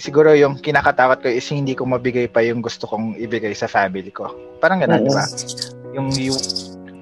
[0.00, 4.08] siguro yung kinakatakot ko is hindi ko mabigay pa yung gusto kong ibigay sa family
[4.08, 4.32] ko.
[4.58, 5.24] Parang ganun, di ba?
[5.92, 6.40] Yung, yung,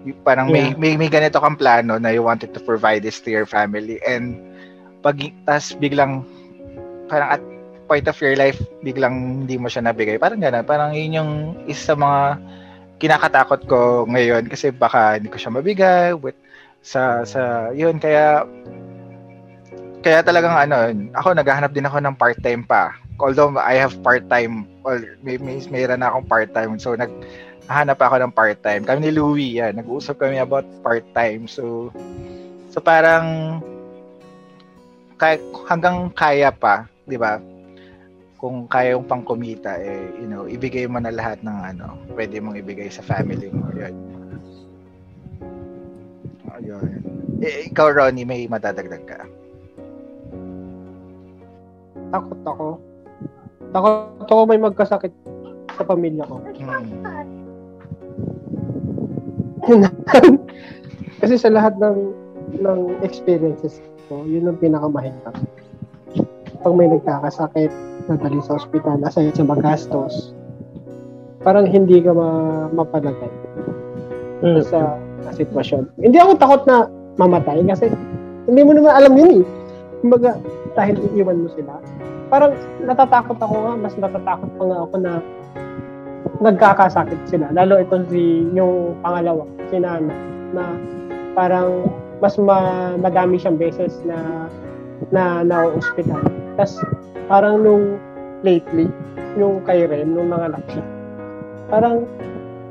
[0.02, 3.30] yung parang may, may may ganito kang plano na you wanted to provide this to
[3.30, 4.40] your family and
[5.04, 6.26] pag tas biglang
[7.06, 7.42] parang at
[7.88, 10.20] point of your life biglang hindi mo siya nabigay.
[10.20, 10.66] Parang gano'n.
[10.66, 11.32] Parang yun yung
[11.64, 12.20] isa sa mga
[12.98, 16.36] kinakatakot ko ngayon kasi baka hindi ko siya mabigay with
[16.82, 18.42] sa sa yun kaya
[20.08, 22.96] kaya talagang ano ako naghahanap din ako ng part-time pa.
[23.20, 26.80] Although I have part-time or may, may mayroon na akong part-time.
[26.80, 27.12] So nag
[27.68, 28.88] hanap ako ng part-time.
[28.88, 31.44] Kami ni Louie yan nag-uusap kami about part-time.
[31.44, 31.92] So
[32.72, 33.60] so parang
[35.20, 35.36] kay,
[35.68, 37.36] hanggang kaya pa di ba?
[38.40, 42.40] Kung kaya yung pang kumita eh you know ibigay mo na lahat ng ano pwede
[42.40, 43.92] mong ibigay sa family mo yun.
[46.56, 46.96] Ayun.
[47.44, 49.28] Eh, ikaw Ronnie may madadagdag ka
[52.08, 52.66] Takot ako.
[53.70, 55.12] Takot ako may magkasakit
[55.76, 56.40] sa pamilya ko.
[59.68, 59.84] Hmm.
[61.20, 61.96] Kasi sa lahat ng
[62.64, 65.36] ng experiences ko, yun ang pinakamahirap.
[66.64, 67.70] Pag may nagkakasakit,
[68.08, 70.32] nadali sa ospital, aside sa magastos,
[71.44, 72.28] parang hindi ka ma
[72.72, 73.30] mapalagay
[74.38, 74.62] Mm.
[74.62, 74.94] sa,
[75.26, 75.98] sa sitwasyon.
[75.98, 76.86] Hindi ako takot na
[77.18, 77.90] mamatay kasi
[78.46, 79.44] hindi mo naman alam yun eh.
[79.98, 80.38] Kumbaga,
[80.78, 81.82] dahil iiwan mo sila.
[82.28, 85.12] Parang natatakot ako nga, mas natatakot pa nga ako na
[86.38, 87.50] nagkakasakit sila.
[87.50, 89.42] Lalo itong si, yung pangalawa,
[89.72, 90.14] si Nana,
[90.54, 90.64] na
[91.34, 91.88] parang
[92.22, 94.46] mas ma, madami siyang beses na
[95.14, 96.22] na na-hospital.
[96.58, 96.82] Tapos
[97.30, 97.98] parang nung
[98.42, 98.90] lately,
[99.38, 100.84] yung kay Ren, nung nanganak siya,
[101.70, 102.06] parang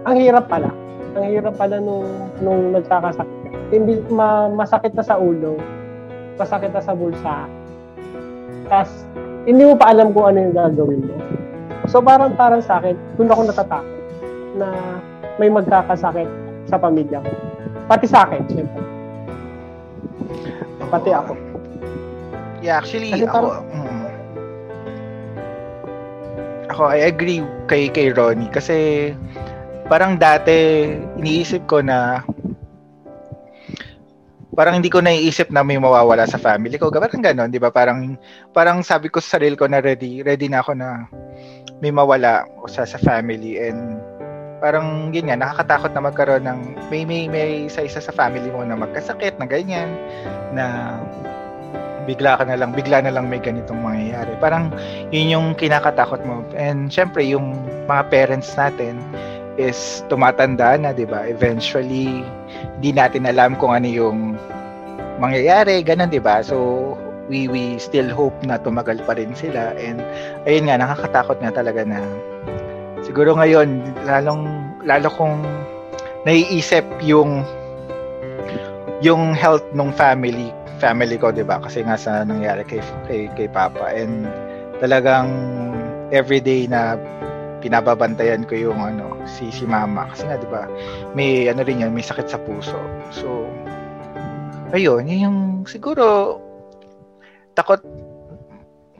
[0.07, 0.71] ang hirap pala.
[1.17, 3.35] Ang hirap pala nung, nung nagkakasakit.
[3.73, 5.59] Hindi, ma, masakit na sa ulo,
[6.37, 7.49] masakit na sa bulsa.
[8.69, 8.91] Tapos,
[9.49, 11.15] hindi mo pa alam kung ano yung gagawin mo.
[11.89, 13.97] So, parang, parang sa akin, doon ako natatakot
[14.57, 14.67] na
[15.37, 16.29] may magkakasakit
[16.67, 17.31] sa pamilya ko.
[17.87, 18.83] Pati sa akin, syempre.
[20.91, 21.33] Pati ako.
[22.59, 24.05] Yeah, actually, Kasi ako, mm,
[26.67, 29.11] ako, I agree kay, kay Ronnie kasi
[29.87, 32.21] parang dati, iniisip ko na
[34.57, 36.89] parang hindi ko naiisip na may mawawala sa family ko.
[36.89, 37.69] Parang gano'n, di ba?
[37.69, 38.17] Parang,
[38.49, 41.05] parang sabi ko sa sarili ko na ready, ready na ako na
[41.77, 44.01] may mawala sa, sa family and
[44.57, 48.65] parang yun nga, nakakatakot na magkaroon ng may may may isa isa sa family mo
[48.65, 49.93] na magkasakit na ganyan
[50.57, 50.97] na
[52.09, 54.33] bigla ka na lang bigla na lang may ganitong mangyayari.
[54.41, 54.73] Parang
[55.13, 56.41] yun yung kinakatakot mo.
[56.57, 57.53] And syempre yung
[57.85, 58.97] mga parents natin
[59.61, 61.29] is tumatanda na, 'di ba?
[61.29, 62.25] Eventually
[62.79, 64.17] hindi natin alam kung ano yung
[65.17, 66.41] mangyayari, ganun, 'di ba?
[66.45, 66.93] So
[67.27, 69.75] we we still hope na tumagal pa rin sila.
[69.75, 69.99] And
[70.47, 71.99] ayun nga nakakatakot nga talaga na
[73.03, 74.47] siguro ngayon lalong
[74.87, 75.43] lalo kong
[76.23, 77.43] naiisip yung
[79.03, 81.59] yung health ng family family ko 'di ba?
[81.59, 83.91] Kasi nga sa nangyari kay kay, kay papa.
[83.91, 84.29] And
[84.79, 85.29] talagang
[86.13, 86.95] everyday na
[87.67, 90.07] pinababantayan ko yung ano si si mama.
[90.07, 90.71] Kasi nga 'di ba
[91.11, 92.79] may ano rin yan may sakit sa puso.
[93.11, 93.43] So
[94.71, 96.39] ayun yun yung siguro
[97.51, 97.83] takot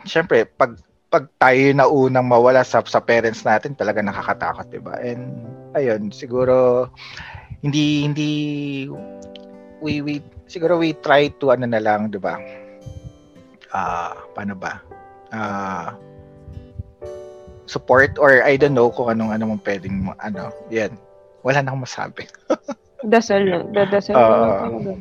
[0.03, 0.75] syempre pag
[1.07, 4.99] pag tayo na unang mawala sa sa parents natin talaga nakakatakot 'di ba?
[4.99, 5.31] And
[5.71, 6.91] ayun siguro
[7.63, 8.31] hindi hindi
[9.79, 10.19] we we
[10.51, 12.35] siguro we try to ano na lang 'di ba?
[13.71, 14.83] Ah paano ba?
[15.31, 15.95] Ah
[17.67, 20.95] support or I don't know kung anong ano mong pwedeng ano yan
[21.43, 22.23] wala na akong masabi
[23.05, 23.69] Dasal lang.
[23.77, 24.91] Dadasal lang talaga.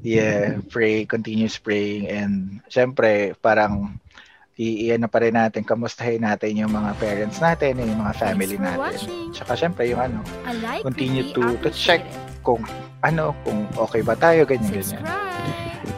[0.00, 4.00] Yeah, pray, continuous praying and syempre parang
[4.56, 9.32] i ano pa rin natin, kamustahin natin yung mga parents natin, yung mga family natin.
[9.32, 10.20] Tsaka syempre yung ano,
[10.84, 12.04] Continue to- to check.
[12.40, 12.64] kung
[13.04, 15.04] ano, kung okay ba tayo, ganyan, ganyan.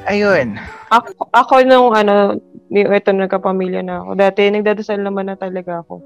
[0.07, 0.59] Ayun.
[0.91, 2.37] Ako, ako nung ano,
[2.73, 4.11] ito nagkapamilya na ako.
[4.19, 6.03] Dati nagdadasal naman na talaga ako.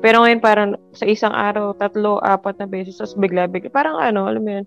[0.00, 3.72] Pero ngayon parang sa isang araw, tatlo, apat na beses, tapos bigla-bigla.
[3.72, 4.66] Parang ano, alam mo yun,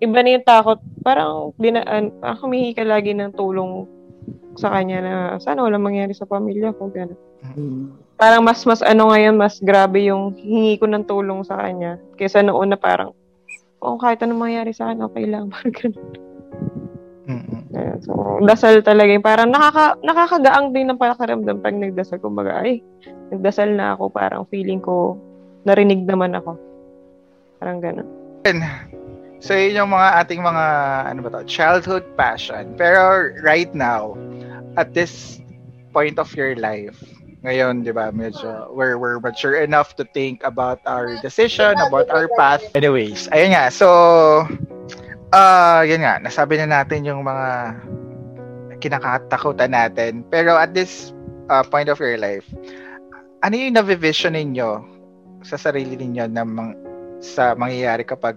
[0.00, 0.80] iba na yung takot.
[1.04, 3.88] Parang, dinaan, parang humihi ka lagi ng tulong
[4.58, 6.90] sa kanya na sana wala mangyari sa pamilya ko.
[6.90, 7.16] Ganun.
[8.20, 11.96] Parang mas, mas ano ngayon, mas grabe yung hingi ko ng tulong sa kanya.
[12.20, 13.16] Kaysa noon na parang,
[13.80, 15.48] oh, kahit anong mangyari sa akin, okay lang.
[15.52, 16.08] Parang ganun.
[17.30, 17.59] Mm-mm.
[17.70, 19.14] Ayan, so, dasal talaga.
[19.14, 19.22] yun.
[19.22, 22.18] Parang nakaka, nakakagaang din ng pakiramdam pag nagdasal.
[22.18, 22.82] Kumbaga, ay,
[23.30, 24.10] nagdasal na ako.
[24.10, 25.14] Parang feeling ko,
[25.62, 26.58] narinig naman ako.
[27.62, 28.08] Parang ganun.
[29.40, 30.64] So, yun yung mga ating mga,
[31.08, 32.76] ano ba to, childhood passion.
[32.76, 34.18] Pero right now,
[34.76, 35.40] at this
[35.96, 37.00] point of your life,
[37.40, 42.28] ngayon, di ba, medyo, we're, we're mature enough to think about our decision, about our
[42.36, 42.60] path.
[42.76, 43.72] Anyways, ayun nga.
[43.72, 43.88] So,
[45.34, 47.78] ah, yun nga, nasabi na natin yung mga
[48.80, 50.24] kinakatakutan natin.
[50.32, 51.12] Pero at this
[51.52, 52.46] uh, point of your life,
[53.44, 54.82] ano yung navivision ninyo
[55.44, 56.76] sa sarili ninyo na mang,
[57.20, 58.36] sa mangyayari kapag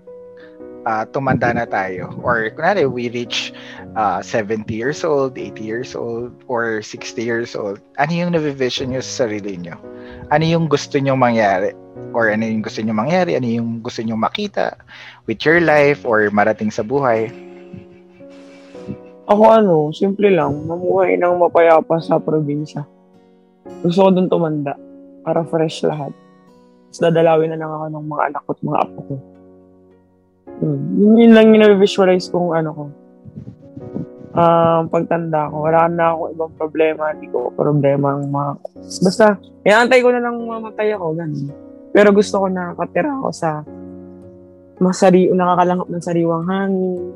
[0.86, 2.12] uh, tumanda na tayo?
[2.24, 3.56] Or kunwari, we reach
[3.96, 7.80] uh, 70 years old, 80 years old, or 60 years old.
[8.00, 9.76] Ano yung navivision nyo sa sarili nyo?
[10.32, 11.76] Ano yung gusto nyo mangyari?
[12.16, 13.36] Or ano yung gusto nyo mangyari?
[13.36, 14.78] Ano yung gusto nyo makita
[15.28, 17.28] with your life or marating sa buhay?
[19.28, 22.84] Ako ano, simple lang, mamuhay ng mapayapa sa probinsya.
[23.80, 24.76] Gusto ko dun tumanda,
[25.24, 26.12] para fresh lahat.
[26.92, 29.16] Tapos dadalawin na lang ako ng mga anak ko at mga apo ko.
[30.60, 32.84] Yun, yun, yun lang yung visualize kong ano ko.
[34.34, 38.52] Um, pagtanda ko, wala na ako ibang problema, hindi ko problema ang mga...
[39.06, 41.54] Basta, inaantay ko na lang mamatay ako, ganun.
[41.94, 43.62] Pero gusto ko na katira ako sa
[44.82, 47.14] masari nakakalanghap ng sariwang hangin.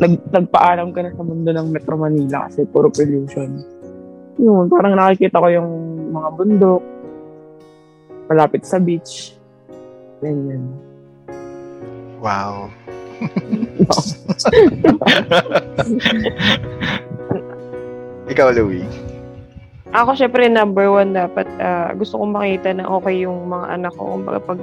[0.00, 3.60] Nag, nagpaalam ka na sa mundo ng Metro Manila kasi puro pollution.
[4.40, 5.70] Yun, parang nakikita ko yung
[6.08, 6.82] mga bundok,
[8.32, 9.36] malapit sa beach.
[10.24, 10.72] Ganyan.
[12.24, 12.72] Wow.
[18.24, 18.88] Ikaw, Louie.
[19.94, 24.18] Ako, syempre, number one dapat, ah, gusto kong makita na okay yung mga anak ko.
[24.18, 24.58] Kumbaga, pag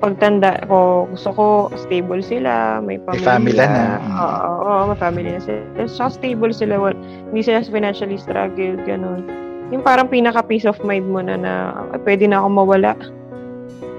[0.00, 1.44] pagtanda ko, gusto ko
[1.76, 3.28] stable sila, may May pamilya.
[3.28, 4.00] family na.
[4.00, 5.60] Oo, oo, may family na sila.
[5.86, 6.80] So, stable sila.
[6.80, 6.96] Well,
[7.28, 9.28] hindi sila financially struggle, ganun.
[9.70, 11.52] Yung parang pinaka peace of mind mo na na
[11.94, 12.96] "Ay, pwede na ako mawala.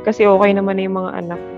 [0.03, 1.39] Kasi okay naman na yung mga anak.
[1.39, 1.51] ko."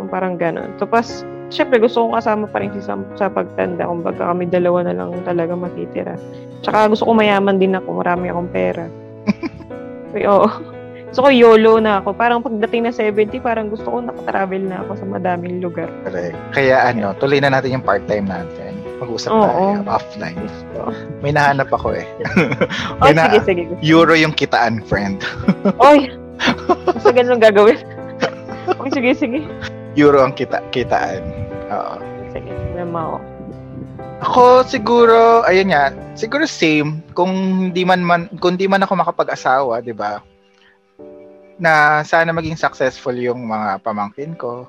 [0.00, 0.70] Yung parang ganun.
[0.78, 3.88] So, pas, syempre, gusto kong kasama pa rin si Sam sa pagtanda.
[3.88, 6.14] Kung baga kami dalawa na lang talaga matitira.
[6.64, 8.00] Tsaka gusto ko mayaman din ako.
[8.00, 8.84] Marami akong pera.
[10.14, 10.48] Uy, oo.
[11.14, 12.10] Gusto ko YOLO na ako.
[12.18, 15.86] Parang pagdating na 70, parang gusto ko nakatravel na ako sa madaming lugar.
[16.02, 16.34] Correct.
[16.50, 18.74] Kaya ano, tuloy na natin yung part-time natin.
[18.98, 19.78] Mag-usap Oo.
[19.78, 20.38] tayo offline.
[20.74, 20.90] So,
[21.22, 22.06] May nahanap ako eh.
[22.98, 23.62] oh, May na- sige, sige.
[23.78, 25.22] Euro yung kitaan, friend.
[25.78, 26.10] Oy!
[26.90, 27.78] Basta ganun gagawin.
[28.82, 29.46] Oy, sige, sige.
[29.94, 31.22] Euro ang kita kitaan.
[31.70, 31.96] Oo.
[32.34, 32.50] Sige,
[32.82, 33.18] ako.
[34.24, 37.30] Ako siguro, ayun nga, siguro same kung
[37.70, 40.22] hindi man, man kung di man ako makapag-asawa, 'di ba?
[41.60, 44.66] Na sana maging successful yung mga pamangkin ko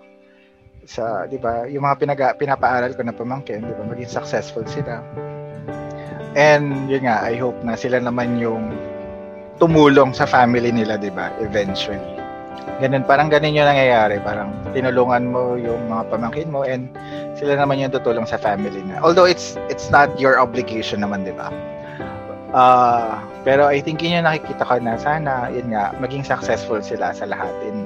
[0.86, 1.66] sa, 'di ba?
[1.72, 3.84] Yung mga pinaga, pinapaaral ko na pamangkin, 'di ba?
[3.86, 5.02] Maging successful sila.
[6.36, 8.76] And yun nga, I hope na sila naman yung
[9.58, 11.32] tumulong sa family nila, 'di ba?
[11.40, 12.25] Eventually.
[12.84, 14.20] Ganun, parang ganun yung nangyayari.
[14.20, 16.92] Parang tinulungan mo yung mga pamangkin mo and
[17.40, 19.00] sila naman yung tutulong sa family na.
[19.00, 21.48] Although it's it's not your obligation naman, 'di ba?
[22.56, 27.12] Ah, pero I think yun yung nakikita ko na sana, yun nga, maging successful sila
[27.12, 27.84] sa lahat in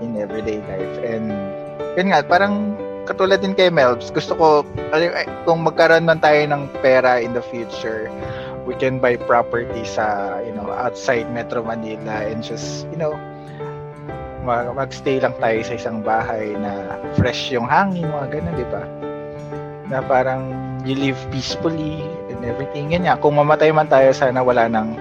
[0.00, 0.96] in everyday life.
[1.04, 1.28] And
[1.96, 2.72] yun nga, parang
[3.04, 4.46] katulad din kay Melbs, gusto ko
[5.44, 8.08] kung magkaroon man tayo ng pera in the future,
[8.64, 13.12] we can buy property sa, you know, outside Metro Manila and just, you know,
[14.42, 18.82] mag- magstay lang tayo sa isang bahay na fresh yung hangin, mga ganun, di ba?
[19.88, 20.50] Na parang
[20.82, 22.90] you live peacefully and everything.
[22.90, 24.98] Yan nga, kung mamatay man tayo, sana wala nang,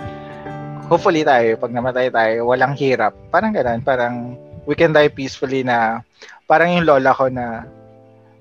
[0.85, 3.17] hopefully tayo, pag namatay tayo, walang hirap.
[3.33, 4.37] Parang ganun, parang
[4.69, 6.05] we can die peacefully na,
[6.45, 7.65] parang yung lola ko na,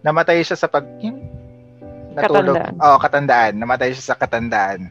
[0.05, 1.17] namatay siya sa pag, yung,
[2.13, 2.59] natulog.
[2.59, 2.75] Katandaan.
[2.83, 3.53] Oo, katandaan.
[3.57, 4.91] Namatay siya sa katandaan.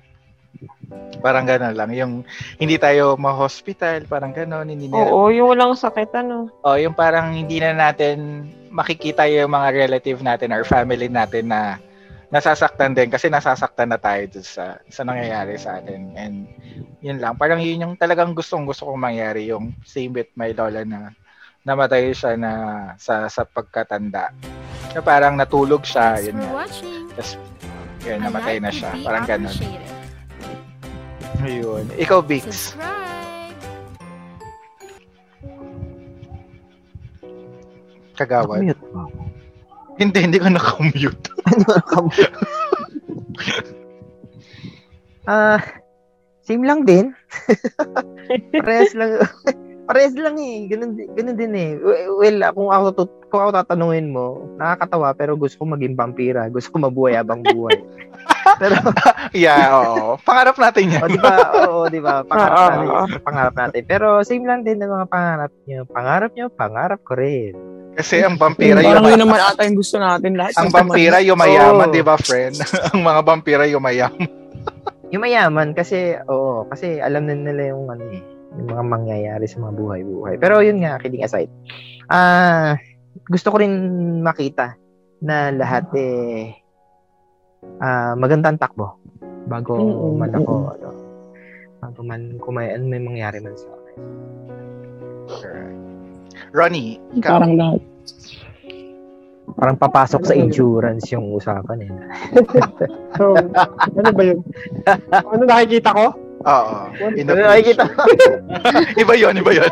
[1.19, 1.91] Parang gano'n lang.
[1.93, 2.13] Yung
[2.57, 4.71] hindi tayo ma-hospital, parang gano'n.
[4.71, 6.49] Hindi na, Oo, yung walang sakit, ano.
[6.65, 11.81] Oh, yung parang hindi na natin makikita yung mga relative natin or family natin na
[12.29, 16.13] nasasaktan din kasi nasasaktan na tayo dun sa sa nangyayari sa atin.
[16.13, 16.45] And
[17.01, 20.85] yun lang, parang yun yung talagang gustong gusto kong mangyari yung same with my lola
[20.85, 21.09] na
[21.65, 22.51] namatay siya na
[23.01, 24.29] sa sa pagkatanda.
[24.93, 27.09] Na parang natulog siya, Thanks yun watching.
[27.17, 27.31] Tapos
[28.05, 28.91] yun, namatay like na siya.
[29.03, 29.98] Parang ganun.
[31.39, 31.87] Ayun.
[31.95, 32.75] Ikaw, Bix.
[32.75, 32.99] Subscribe.
[38.19, 38.59] Kagawad.
[38.59, 39.07] Mute mo.
[39.95, 41.25] Hindi, hindi ko na-commute.
[45.29, 45.61] Ah,
[46.41, 47.13] same lang din.
[48.57, 49.21] Parehas lang.
[49.89, 50.69] Parehas lang eh.
[50.69, 51.69] Ganun, ganun din eh.
[52.13, 56.45] Well, kung ako, tut- kung ako tatanungin mo, nakakatawa pero gusto ko maging vampira.
[56.45, 57.73] Gusto ko mabuhay abang buhay.
[58.61, 58.77] pero,
[59.33, 60.21] Yeah, oo.
[60.21, 61.01] Pangarap natin yan.
[61.01, 61.35] o, di ba?
[61.65, 62.21] Oo, di ba?
[62.29, 62.87] Pangarap natin.
[63.25, 63.81] Pangarap natin.
[63.89, 65.79] Pero same lang din ng mga pangarap niyo.
[65.89, 67.53] Pangarap niyo, pangarap ko rin.
[67.97, 70.53] Kasi ang vampira Parang yung yun naman ata yung gusto natin lahat.
[70.53, 71.95] ang vampira yung mayaman, Oo.
[71.97, 72.61] di ba, friend?
[72.93, 74.29] ang mga vampira yung mayaman.
[75.09, 78.21] Yung mayaman kasi, oo, kasi alam na nila yung ano eh,
[78.57, 80.35] yung mga mangyayari sa mga buhay-buhay.
[80.41, 81.51] Pero yun nga, kidding aside.
[82.09, 82.79] Ah,
[83.29, 83.73] gusto ko rin
[84.25, 84.79] makita
[85.19, 86.55] na lahat eh
[87.83, 88.95] ah magandang takbo
[89.51, 90.73] bago Mm, man ako mm.
[90.79, 90.89] ano
[91.79, 93.97] bago man kung may, ano may mangyari man sa akin.
[96.51, 97.39] Ronnie, ikaw.
[97.39, 97.81] Parang lahat.
[99.55, 101.91] Parang papasok sa insurance yung usapan eh.
[103.17, 103.37] So,
[103.95, 104.39] ano ba yun?
[105.31, 106.05] Ano nakikita ko?
[106.47, 106.75] Oo.
[107.19, 107.99] Nakikita mo?
[109.03, 109.71] iba yun, iba yun.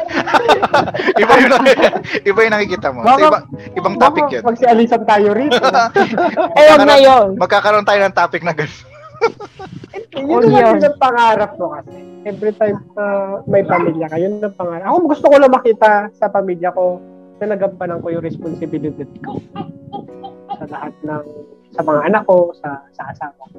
[1.23, 1.51] iba yun,
[2.29, 3.07] iba yung nakikita mo.
[3.07, 3.39] So, Baka- iba,
[3.79, 4.43] ibang topic yun.
[4.43, 5.47] Pag si Alisan tayo rin.
[5.51, 7.39] Eh, wag na yun.
[7.39, 8.83] Magkakaroon tayo ng topic na gano'n.
[10.13, 11.95] yun naman yung pangarap mo kasi.
[12.27, 14.91] Every time uh, may pamilya ka, yun ang pangarap.
[14.91, 16.99] Ako gusto ko lang makita sa pamilya ko
[17.39, 19.39] na nagampanan ko yung responsibilidad ko
[20.57, 21.23] sa lahat ng
[21.71, 23.57] sa mga anak ko, sa sa asawa ko.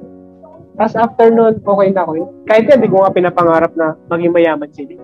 [0.79, 2.11] Tapos after nun, okay na ako.
[2.47, 4.95] Kahit yan, di ko nga pinapangarap na maging mayaman sila.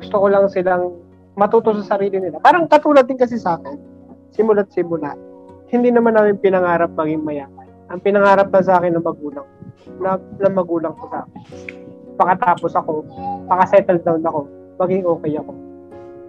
[0.00, 0.96] Gusto ko lang silang
[1.36, 2.40] matuto sa sarili nila.
[2.40, 3.76] Parang katulad din kasi sa akin,
[4.32, 5.12] simula't simula,
[5.68, 7.68] hindi naman namin pinangarap maging mayaman.
[7.92, 9.46] Ang pinangarap na sa akin ng magulang,
[10.00, 11.40] na, na magulang ko sa akin.
[12.16, 13.04] Pakatapos ako,
[13.52, 14.40] paka-settle down ako,
[14.80, 15.52] maging okay ako.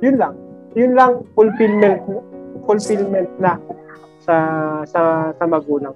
[0.03, 0.35] Yun lang.
[0.77, 2.05] Yun lang fulfillment
[2.67, 3.57] fulfillment na
[4.21, 4.35] sa
[4.83, 5.95] sa sa magulang.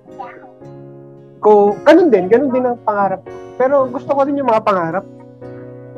[1.42, 3.26] Ko, ganun din, ganun din ang pangarap.
[3.26, 3.30] ko.
[3.58, 5.06] Pero gusto ko rin yung mga pangarap.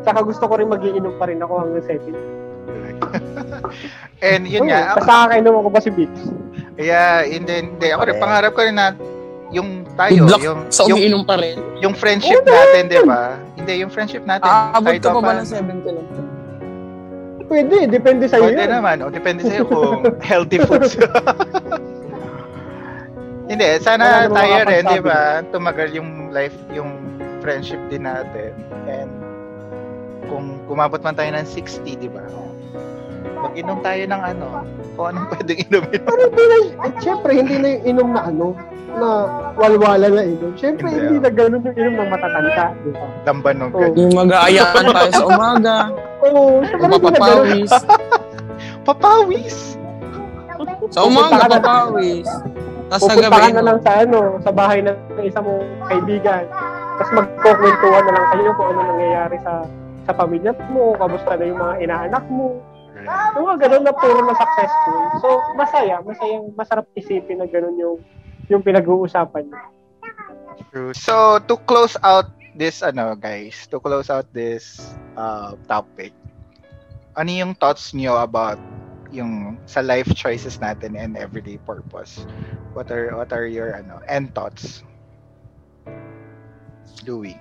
[0.04, 2.00] Saka gusto ko rin magiinom pa rin ako hanggang 7.
[4.24, 6.12] And yun nga, Basta kakainom ako pa si Bix.
[6.80, 8.96] yeah, and then, hindi, ako rin, pangarap ko rin na
[9.54, 11.60] yung tayo, Good luck yung, Sa yung, umiinom pa rin.
[11.84, 13.36] yung friendship natin, di ba?
[13.60, 14.48] Hindi, yung friendship natin.
[14.48, 16.08] Aabot kahit ka pa ba ng 70 lang?
[17.46, 18.50] Pwede, depende sa iyo.
[18.50, 19.04] Pwede naman.
[19.04, 20.96] O, depende sa'yo kung healthy foods.
[23.54, 25.20] Hindi, Wala sana namang tayo rin, di ba?
[25.54, 26.90] Tumagal yung life, yung
[27.40, 28.50] friendship din natin.
[28.90, 29.14] And
[30.26, 32.26] kung kumabot man tayo ng 60, di ba?
[33.40, 34.48] Mag-inom tayo ng ano,
[34.98, 36.02] kung anong pwedeng inumin.
[36.02, 38.48] Pero hindi na, eh, syempre, hindi na yung inom na ano,
[38.94, 39.10] na
[39.54, 40.54] walwala na inom.
[40.56, 41.22] Syempre, Hindi, hindi, ah.
[41.22, 42.66] na ganun yung inom ng matatanda.
[42.76, 43.06] Di ba?
[43.24, 43.80] Lamban ng Oh.
[43.80, 43.98] ganyan.
[44.00, 45.76] Yung mag-aayakan tayo sa umaga.
[46.24, 46.90] Oo, na ganun.
[46.98, 47.72] mapapawis.
[48.88, 49.58] Papawis!
[50.90, 52.28] Sa umaga, papawis.
[52.94, 56.46] Tapos sa gabi, na lang sa ano, sa bahay ng isa mong kaibigan.
[57.02, 59.66] Tapos magkukwentuhan na lang kayo kung ano nangyayari sa
[60.06, 62.62] sa pamilya mo, kamusta na yung mga inaanak mo.
[63.34, 65.00] Yung mga ganun na puro na successful.
[65.20, 65.28] So,
[65.58, 66.00] masaya.
[66.06, 67.98] Masayang, masarap isipin na ganun yung
[68.52, 69.60] yung pinag-uusapan niyo.
[70.70, 70.94] True.
[70.94, 76.14] So, to close out this, ano, guys, to close out this uh, topic,
[77.18, 78.60] ano yung thoughts niyo about
[79.14, 82.26] yung sa life choices natin and everyday purpose?
[82.74, 84.82] What are what are your ano end thoughts?
[87.06, 87.38] Louie.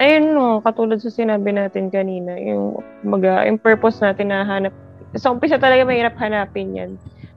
[0.00, 4.72] ayun no, katulad sa sinabi natin kanina, yung maga, yung purpose natin na hanap.
[5.12, 6.90] Sa umpisa talaga mahirap hanapin yan.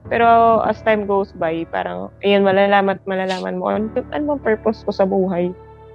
[0.08, 4.90] Pero as time goes by, parang, ayun, malalaman, malalaman mo, ano, ano bang purpose ko
[4.92, 5.52] sa buhay?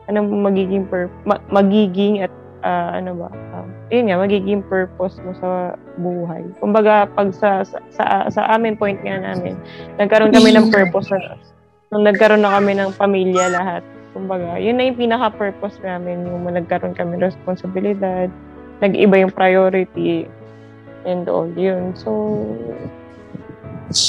[0.09, 5.33] Ano magiging, pur- ma- magiging at, ah, ano ba, um, yun nga, magiging purpose mo
[5.37, 6.45] sa buhay.
[6.61, 9.57] Kumbaga, pag sa, sa, sa, sa amin point nga namin,
[9.97, 11.37] nagkaroon kami ng purpose na,
[11.89, 16.97] nung nagkaroon na kami ng pamilya lahat, Kumbaga, yun na yung pinaka-purpose namin, yung nagkaroon
[16.97, 18.25] kami ng responsibilidad,
[18.81, 20.25] nag-iba yung priority,
[21.05, 21.93] and all yun.
[21.93, 22.41] So,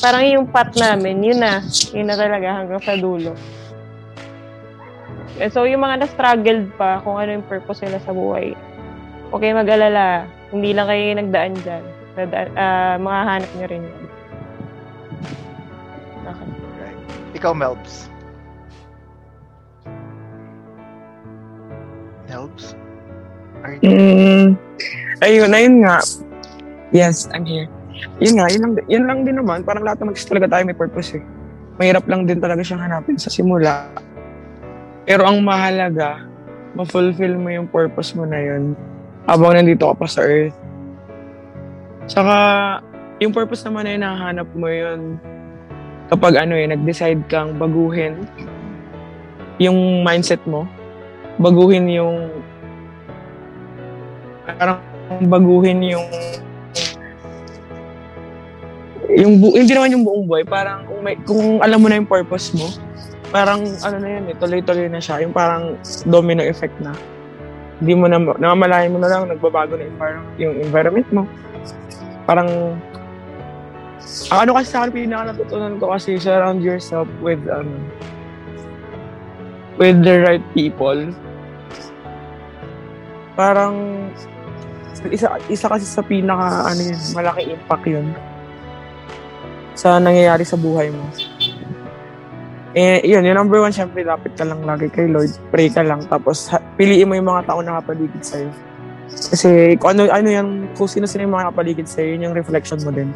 [0.01, 1.61] parang yung path namin, yun na,
[1.93, 3.37] yun na talaga hanggang sa dulo.
[5.37, 8.57] Eh, So, yung mga na-struggled pa kung ano yung purpose nila sa buhay,
[9.31, 11.85] okay mag-alala, hindi lang kayo nagdaan dyan.
[12.19, 14.05] Nadaan, ah, makahanap nyo rin yun.
[16.27, 16.49] Okay.
[16.79, 17.01] Right.
[17.39, 18.11] Ikaw, Melbs.
[22.27, 22.75] Melbs?
[23.61, 24.47] Are you Mm,
[25.23, 25.99] ayun, ayun nga.
[26.91, 27.71] Yes, I'm here.
[28.19, 29.63] Yun nga, yun lang, yun lang din naman.
[29.63, 31.25] Parang lahat naman talaga tayo may purpose eh.
[31.77, 33.89] Mahirap lang din talaga siyang hanapin sa simula.
[35.05, 36.25] Pero ang mahalaga,
[36.75, 38.77] ma-fulfill mo yung purpose mo na yun
[39.29, 40.57] habang nandito ka pa sa earth.
[42.11, 42.37] Saka,
[43.21, 45.21] yung purpose naman na yun, nahanap mo yun
[46.11, 48.27] kapag ano eh, nag-decide kang baguhin
[49.63, 50.67] yung mindset mo,
[51.39, 52.33] baguhin yung
[54.59, 54.83] parang
[55.31, 56.07] baguhin yung
[59.11, 62.11] yung bu- hindi naman yung buong buhay, parang kung, may, kung alam mo na yung
[62.11, 62.67] purpose mo,
[63.31, 65.23] parang ano na yun eh, tuloy-tuloy na siya.
[65.23, 66.95] Yung parang domino effect na.
[67.81, 71.23] Hindi mo na, namamalayan mo na lang, nagbabago na parang, yung environment mo.
[72.29, 72.77] Parang,
[74.31, 77.69] ang ano kasi sa akin, pinaka natutunan ko kasi surround yourself with, um,
[79.81, 81.09] with the right people.
[83.35, 84.09] Parang,
[85.09, 88.07] isa, isa kasi sa pinaka, ano yun, malaking impact yun
[89.73, 91.09] sa nangyayari sa buhay mo.
[92.71, 95.35] Eh, yun, yung number one, syempre, lapit ka lang lagi kay Lord.
[95.51, 96.07] Pray ka lang.
[96.07, 98.51] Tapos, ha- piliin mo yung mga tao na kapaligid sa'yo.
[99.11, 102.95] Kasi, kung ano, ano yan, kung sino-sino yung mga kapaligid sa'yo, yun yung reflection mo
[102.95, 103.11] din.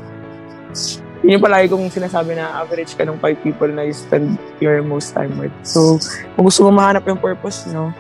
[1.23, 4.83] Yun yung palagi kong sinasabi na average ka ng five people na you spend your
[4.83, 5.55] most time with.
[5.63, 6.03] So,
[6.35, 7.95] kung gusto mo mahanap yung purpose, no,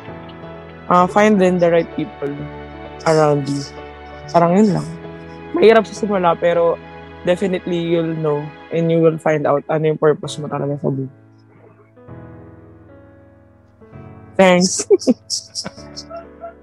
[0.90, 2.34] uh, find then the right people
[3.07, 3.62] around you.
[4.34, 4.86] Parang yun lang.
[5.55, 6.74] Mahirap sa simula, pero
[7.22, 8.42] definitely you'll know
[8.74, 11.23] and you will find out ano yung purpose mo talaga sa buhay.
[14.35, 14.87] Thanks.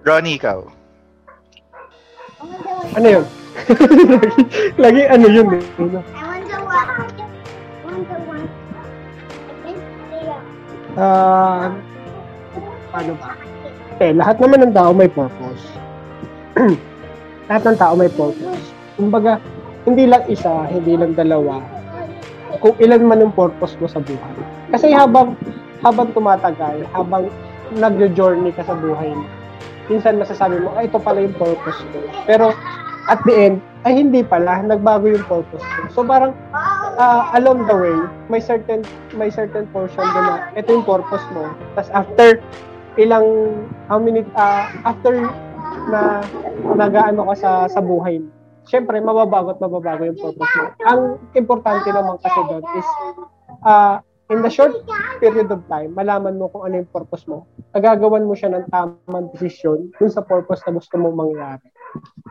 [0.03, 0.67] Ronnie, ikaw.
[2.97, 3.25] Ano yun?
[4.83, 5.63] Lagi ano yun eh.
[10.99, 11.71] Ah,
[12.91, 13.31] ano ba?
[14.03, 15.63] Eh, lahat naman ng tao may purpose.
[17.47, 18.75] lahat ng tao may purpose.
[18.99, 19.39] Kumbaga,
[19.87, 21.63] hindi lang isa, hindi lang dalawa.
[22.59, 24.35] Kung ilan man yung purpose mo sa buhay.
[24.75, 25.39] Kasi habang
[25.79, 27.31] habang tumatagal, habang
[27.75, 29.25] nagjo-journey ka sa buhay mo,
[29.87, 31.99] minsan masasabi mo, ay, ito pala yung purpose ko.
[32.27, 32.55] Pero,
[33.09, 35.79] at the end, ay hindi pala, nagbago yung purpose ko.
[35.89, 36.37] So parang,
[37.01, 37.97] ah, along the way,
[38.29, 38.85] may certain,
[39.17, 41.49] may certain portion doon na, ito yung purpose mo.
[41.73, 42.37] Tapos after,
[43.01, 43.25] ilang,
[43.89, 45.25] how many, ah, after
[45.89, 46.21] na
[46.77, 48.29] nagaano ka sa, sa buhay mo,
[48.69, 50.65] syempre, mababago at mababago yung purpose mo.
[50.85, 51.01] Ang
[51.33, 52.89] importante naman kasi doon is,
[53.65, 54.73] ah, in the short
[55.19, 57.45] period of time, malaman mo kung ano yung purpose mo.
[57.75, 61.67] Nagagawan mo siya ng tamang desisyon dun sa purpose na gusto mong mangyari.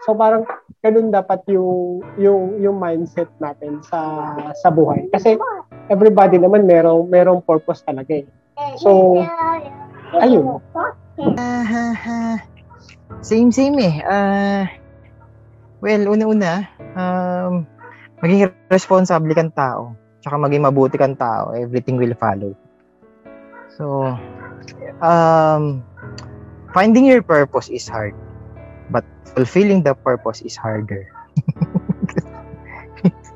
[0.09, 0.49] So parang
[0.81, 5.13] ganun dapat yung yung yung mindset natin sa sa buhay.
[5.13, 5.37] Kasi
[5.93, 8.27] everybody naman merong merong purpose talaga eh.
[8.81, 9.21] So
[10.17, 10.57] ayun.
[13.21, 14.01] Same, same eh.
[14.01, 14.65] Ah,
[15.85, 16.65] well, una-una,
[16.97, 17.69] um,
[18.25, 19.93] maging responsable kang tao.
[20.21, 21.53] Tsaka maging mabuti kang tao.
[21.57, 22.53] Everything will follow.
[23.77, 24.13] So,
[25.01, 25.81] um,
[26.77, 28.13] finding your purpose is hard.
[28.93, 31.09] But fulfilling the purpose is harder.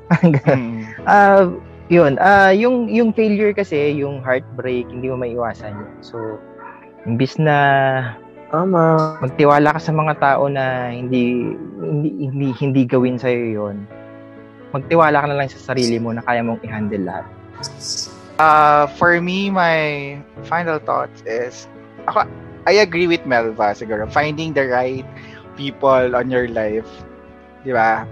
[0.05, 0.85] Mm.
[1.09, 1.49] Ah,
[1.89, 2.21] yun.
[2.21, 5.93] Ah, yung yung failure kasi, yung heartbreak, hindi mo maiwasan yun.
[6.05, 6.37] So,
[7.09, 7.57] imbis na
[8.53, 9.17] Tama.
[9.21, 13.89] magtiwala ka sa mga tao na hindi hindi hindi, hindi gawin sa yon.
[14.75, 17.25] Magtiwala ka na lang sa sarili mo na kaya mong i-handle lahat.
[18.35, 20.19] Uh, for me, my
[20.51, 21.71] final thoughts is,
[22.11, 22.27] ako,
[22.67, 24.03] I agree with Melva siguro.
[24.11, 25.07] Finding the right
[25.55, 26.89] people on your life,
[27.63, 28.03] di ba?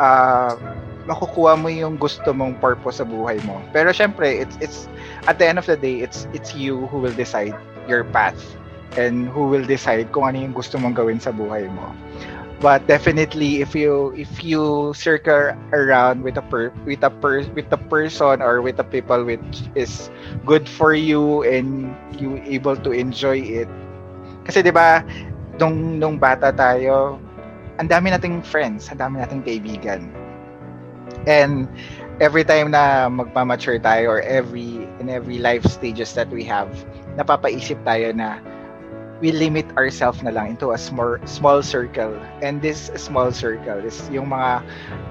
[0.00, 0.56] Uh,
[1.04, 3.60] makukuha mo yung gusto mong purpose sa buhay mo.
[3.70, 4.90] Pero syempre, it's it's
[5.30, 7.54] at the end of the day, it's it's you who will decide
[7.84, 8.38] your path
[8.96, 11.92] and who will decide kung ano yung gusto mong gawin sa buhay mo.
[12.56, 17.68] But definitely if you if you circle around with a per, with a per, with
[17.68, 20.08] a person or with a people which is
[20.48, 23.68] good for you and you able to enjoy it.
[24.48, 25.04] Kasi 'di ba
[25.60, 27.20] nung nung bata tayo,
[27.76, 30.08] ang dami nating friends, ang dami nating kaibigan.
[31.28, 31.68] And
[32.24, 36.72] every time na magmamature tayo or every in every life stages that we have,
[37.20, 38.40] napapaisip tayo na
[39.20, 42.14] we limit ourselves na lang into a small small circle.
[42.42, 44.62] And this small circle is yung mga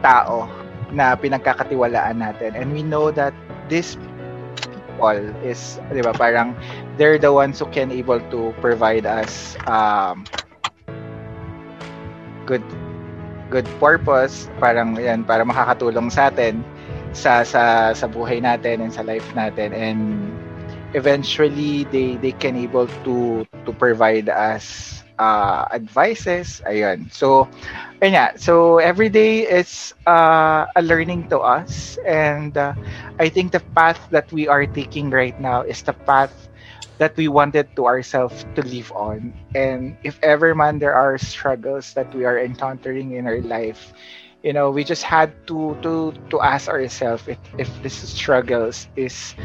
[0.06, 0.50] tao
[0.94, 2.54] na pinagkakatiwalaan natin.
[2.54, 3.34] And we know that
[3.68, 6.54] this people is, di ba, parang
[6.96, 10.24] they're the ones who can able to provide us um,
[12.46, 12.64] good
[13.50, 16.66] good purpose parang yan para makakatulong sa atin
[17.14, 20.02] sa sa sa buhay natin and sa life natin and
[20.96, 26.62] eventually they they can able to to provide us uh, advices.
[26.66, 27.12] Ayun.
[27.12, 27.50] So
[28.02, 32.00] ayun so every day is uh, a learning to us.
[32.08, 32.74] And uh,
[33.20, 36.34] I think the path that we are taking right now is the path
[37.00, 39.34] that we wanted to ourselves to live on.
[39.56, 43.94] And if ever man there are struggles that we are encountering in our life
[44.44, 49.36] you know we just had to to to ask ourselves if if this struggles is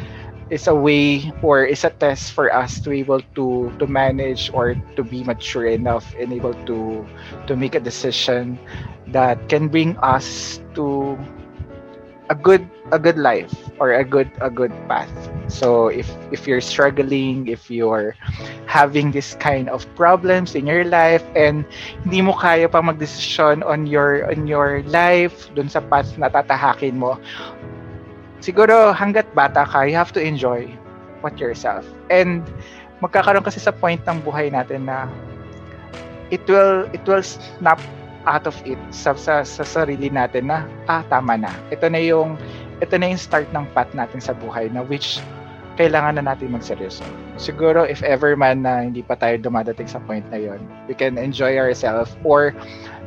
[0.51, 4.75] is a way or is a test for us to able to to manage or
[4.99, 7.07] to be mature enough and able to
[7.47, 8.59] to make a decision
[9.09, 11.17] that can bring us to
[12.31, 12.63] a good
[12.95, 15.11] a good life or a good a good path.
[15.51, 18.15] So if if you're struggling if you're
[18.67, 21.67] having this kind of problems in your life and
[22.07, 26.99] hindi mo kaya pa magdesisyon on your on your life dun sa path na tatahakin
[26.99, 27.19] mo
[28.41, 30.67] siguro hanggat bata ka you have to enjoy
[31.21, 32.45] what yourself and
[33.05, 35.09] magkakaroon kasi sa point ng buhay natin na
[36.33, 37.81] it will it will snap
[38.29, 42.37] out of it sa, sa, sa sarili natin na ah tama na ito na yung
[42.81, 45.21] ito na yung start ng path natin sa buhay na which
[45.81, 47.01] kailangan na natin magseryoso.
[47.41, 51.17] Siguro if ever man na hindi pa tayo dumadating sa point na yon, we can
[51.17, 52.53] enjoy ourselves or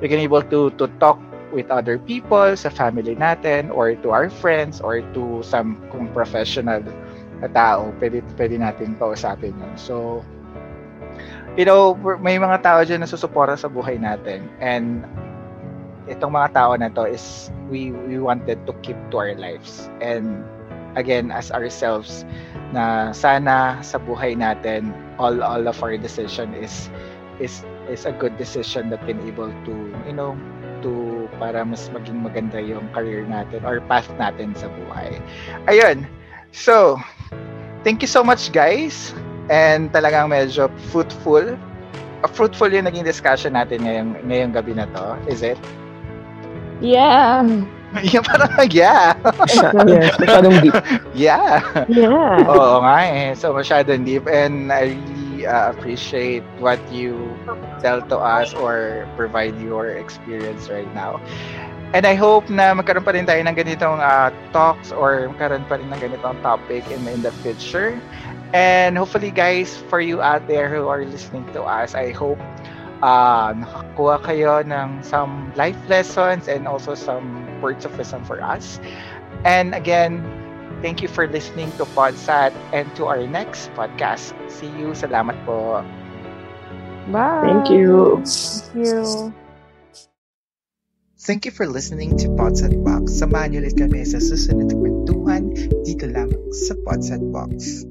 [0.01, 1.21] we can able to to talk
[1.53, 6.81] with other people sa family natin or to our friends or to some kung professional
[7.39, 9.73] na tao, pwede, pwede natin kausapin yun.
[9.77, 10.25] So,
[11.53, 15.05] you know, may mga tao dyan na susuporta sa buhay natin and
[16.09, 20.43] itong mga tao na to is we we wanted to keep to our lives and
[20.99, 22.27] again as ourselves
[22.75, 26.91] na sana sa buhay natin all all of our decision is
[27.39, 29.73] is is a good decision that can able to
[30.03, 30.35] you know
[30.83, 35.17] to para mas maging maganda yung career natin or path natin sa buhay.
[35.71, 36.03] Ayun.
[36.51, 36.99] So,
[37.87, 39.15] thank you so much guys.
[39.47, 41.57] And talagang medyo fruitful.
[42.23, 45.17] Uh, fruitful yung naging discussion natin ngayong, ngayong gabi na to.
[45.27, 45.59] Is it?
[46.83, 47.47] Yeah.
[48.01, 49.13] Yeah, parang yeah.
[49.85, 50.73] yes, masyadong deep.
[51.13, 51.61] Yeah.
[51.85, 52.41] Yeah.
[52.49, 53.37] Oo nga eh.
[53.37, 57.29] So masyadong deep and I really uh, appreciate what you
[57.79, 61.21] tell to us or provide your experience right now.
[61.93, 65.77] And I hope na magkaroon pa rin tayo ng ganitong uh, talks or magkaroon pa
[65.77, 68.01] rin ng ganitong topic in, in the future.
[68.53, 72.41] And hopefully guys, for you out there who are listening to us, I hope
[73.05, 78.81] uh, nakakuha kayo ng some life lessons and also some words of wisdom for us.
[79.45, 80.25] And again,
[80.83, 84.35] thank you for listening to Podsat and to our next podcast.
[84.51, 84.91] See you.
[84.91, 85.79] Salamat po.
[87.07, 87.47] Bye.
[87.47, 88.19] Thank you.
[88.21, 89.33] Thank you.
[91.23, 93.15] Thank you for listening to Podsat Box.
[93.15, 95.55] Samahan niyo ulit kami sa susunod na kwentuhan
[95.87, 97.87] dito lamang sa Podsat Box.